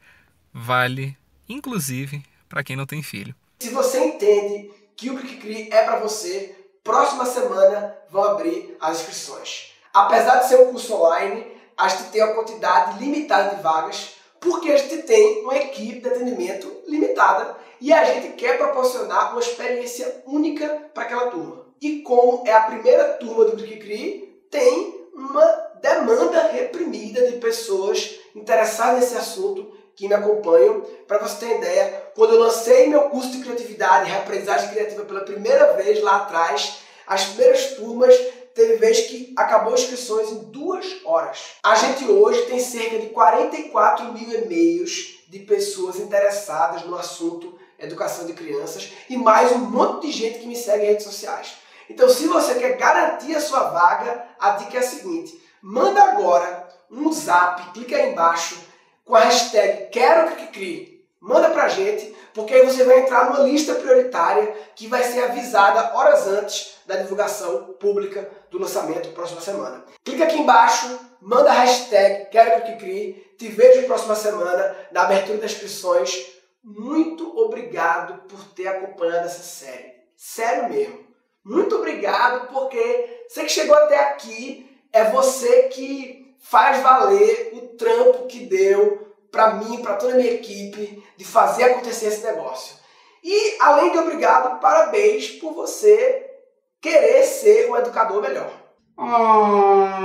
Vale, 0.53 1.16
inclusive, 1.48 2.22
para 2.48 2.64
quem 2.64 2.77
não 2.77 2.87
tem 2.87 3.03
filho. 3.03 3.35
Se 3.64 3.70
você 3.70 3.98
entende 3.98 4.70
que 4.94 5.09
o 5.09 5.16
Cri 5.16 5.70
é 5.72 5.85
para 5.85 5.98
você, 5.98 6.55
próxima 6.83 7.24
semana 7.24 7.96
vão 8.11 8.22
abrir 8.22 8.77
as 8.79 8.98
inscrições. 8.98 9.72
Apesar 9.90 10.40
de 10.40 10.48
ser 10.48 10.57
um 10.57 10.66
curso 10.66 10.94
online, 10.94 11.46
a 11.74 11.88
gente 11.88 12.11
tem 12.11 12.22
uma 12.22 12.35
quantidade 12.35 13.03
limitada 13.03 13.57
de 13.57 13.62
vagas, 13.62 14.16
porque 14.38 14.70
a 14.70 14.77
gente 14.77 15.05
tem 15.05 15.40
uma 15.44 15.57
equipe 15.57 16.00
de 16.00 16.09
atendimento 16.11 16.70
limitada 16.87 17.57
e 17.81 17.90
a 17.90 18.05
gente 18.05 18.35
quer 18.35 18.59
proporcionar 18.59 19.31
uma 19.31 19.40
experiência 19.40 20.22
única 20.27 20.90
para 20.92 21.05
aquela 21.05 21.31
turma. 21.31 21.64
E 21.81 22.03
como 22.03 22.46
é 22.46 22.53
a 22.53 22.64
primeira 22.64 23.14
turma 23.14 23.46
do 23.46 23.57
Cri 23.57 24.46
tem 24.50 25.09
uma 25.14 25.46
demanda 25.81 26.48
reprimida 26.48 27.31
de 27.31 27.38
pessoas 27.38 28.14
interessadas 28.35 29.00
nesse 29.00 29.16
assunto 29.16 29.72
que 29.96 30.07
me 30.07 30.12
acompanham. 30.12 30.83
Para 31.07 31.18
você 31.18 31.46
ter 31.46 31.57
ideia, 31.57 32.04
quando 32.14 32.35
eu 32.35 32.40
lancei 32.40 32.88
meu 32.88 33.03
curso 33.11 33.31
de 33.31 33.42
criatividade 33.42 34.09
e 34.09 34.12
reaprendizagem 34.12 34.70
criativa 34.70 35.05
pela 35.05 35.20
primeira 35.20 35.72
vez 35.74 36.03
lá 36.03 36.16
atrás, 36.16 36.79
as 37.07 37.24
primeiras 37.24 37.74
turmas 37.74 38.14
teve 38.55 38.77
vez 38.77 39.00
que 39.09 39.35
acabou 39.37 39.74
inscrições 39.74 40.31
em 40.31 40.44
duas 40.44 40.87
horas. 41.05 41.57
A 41.62 41.74
gente 41.74 42.05
hoje 42.05 42.42
tem 42.42 42.61
cerca 42.61 42.98
de 42.98 43.09
44 43.09 44.12
mil 44.12 44.31
e-mails 44.33 45.18
de 45.29 45.40
pessoas 45.40 45.96
interessadas 45.96 46.85
no 46.85 46.96
assunto 46.96 47.59
educação 47.79 48.27
de 48.27 48.33
crianças 48.33 48.92
e 49.11 49.16
mais 49.16 49.53
um 49.53 49.59
monte 49.59 50.07
de 50.07 50.12
gente 50.12 50.38
que 50.38 50.46
me 50.46 50.57
segue 50.57 50.85
em 50.85 50.88
redes 50.88 51.05
sociais. 51.05 51.57
Então, 51.90 52.09
se 52.09 52.27
você 52.27 52.55
quer 52.55 52.77
garantir 52.77 53.35
a 53.35 53.40
sua 53.40 53.70
vaga, 53.70 54.24
a 54.38 54.50
dica 54.50 54.77
é 54.77 54.81
a 54.81 54.83
seguinte: 54.83 55.38
manda 55.61 56.03
agora 56.03 56.68
um 56.90 57.12
zap, 57.12 57.72
clica 57.72 57.96
aí 57.96 58.12
embaixo 58.12 58.59
com 59.05 59.14
a 59.14 59.20
hashtag 59.20 59.90
Quero 59.90 60.37
que 60.37 60.46
crie. 60.46 60.93
Manda 61.24 61.48
pra 61.48 61.68
gente, 61.68 62.14
porque 62.34 62.52
aí 62.52 62.66
você 62.66 62.84
vai 62.84 63.00
entrar 63.00 63.24
numa 63.24 63.48
lista 63.48 63.74
prioritária 63.76 64.54
que 64.76 64.87
vai 64.87 65.02
ser 65.02 65.24
avisada 65.24 65.96
horas 65.96 66.26
antes 66.28 66.74
da 66.87 66.96
divulgação 66.96 67.74
pública 67.80 68.30
do 68.50 68.58
lançamento 68.58 69.08
próxima 69.14 69.40
semana. 69.40 69.82
Clica 70.04 70.24
aqui 70.24 70.37
embaixo, 70.37 70.87
manda 71.22 71.50
a 71.50 71.54
hashtag 71.54 72.28
Quero 72.30 72.62
que 72.64 72.76
Crie, 72.76 73.34
te 73.38 73.48
vejo 73.48 73.87
próxima 73.87 74.14
semana 74.14 74.76
na 74.92 75.04
abertura 75.04 75.38
das 75.38 75.52
inscrições. 75.52 76.26
Muito 76.62 77.38
obrigado 77.38 78.28
por 78.28 78.44
ter 78.54 78.68
acompanhado 78.68 79.24
essa 79.24 79.42
série. 79.42 79.94
Sério 80.14 80.68
mesmo. 80.68 81.06
Muito 81.42 81.76
obrigado 81.76 82.48
porque 82.52 83.24
você 83.26 83.44
que 83.44 83.52
chegou 83.52 83.74
até 83.76 83.98
aqui 83.98 84.70
é 84.92 85.04
você 85.04 85.64
que 85.64 86.37
faz 86.38 86.82
valer 86.82 87.52
o 87.54 87.76
trampo 87.78 88.26
que 88.26 88.40
deu 88.40 89.13
para 89.35 89.55
mim, 89.55 89.83
para 89.83 89.97
toda 89.97 90.12
a 90.12 90.16
minha 90.16 90.31
equipe, 90.31 91.03
de 91.16 91.25
fazer 91.25 91.64
acontecer 91.64 92.07
esse 92.07 92.25
negócio. 92.25 92.77
E, 93.23 93.57
além 93.61 93.90
de 93.90 93.99
obrigado, 93.99 94.61
parabéns 94.61 95.31
por 95.31 95.53
você 95.53 96.25
querer 96.81 97.25
ser 97.25 97.68
um 97.68 97.77
educador 97.77 98.23
melhor. 98.23 98.49
Ah, 98.97 99.99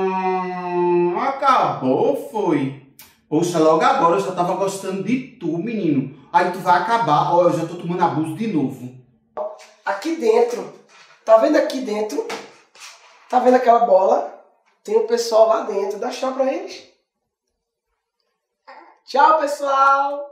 acabou, 1.29 2.27
foi. 2.31 2.81
Poxa, 3.29 3.59
logo 3.59 3.83
agora 3.83 4.15
eu 4.15 4.19
já 4.19 4.31
tava 4.31 4.55
gostando 4.55 5.03
de 5.03 5.37
tu, 5.39 5.59
menino. 5.59 6.17
Aí 6.33 6.49
tu 6.51 6.57
vai 6.57 6.81
acabar, 6.81 7.35
ó, 7.35 7.43
eu 7.43 7.53
já 7.53 7.67
tô 7.67 7.75
tomando 7.75 8.03
abuso 8.03 8.33
de 8.35 8.47
novo. 8.47 8.97
Aqui 9.85 10.15
dentro, 10.15 10.73
tá 11.23 11.37
vendo 11.37 11.57
aqui 11.57 11.81
dentro? 11.81 12.25
Tá 13.29 13.37
vendo 13.37 13.57
aquela 13.57 13.81
bola? 13.81 14.43
Tem 14.83 14.95
o 14.97 15.05
pessoal 15.05 15.47
lá 15.47 15.61
dentro. 15.61 15.99
Dá 15.99 16.09
tchau 16.09 16.33
pra 16.33 16.51
eles. 16.51 16.88
Tchau, 19.09 19.39
pessoal! 19.39 20.28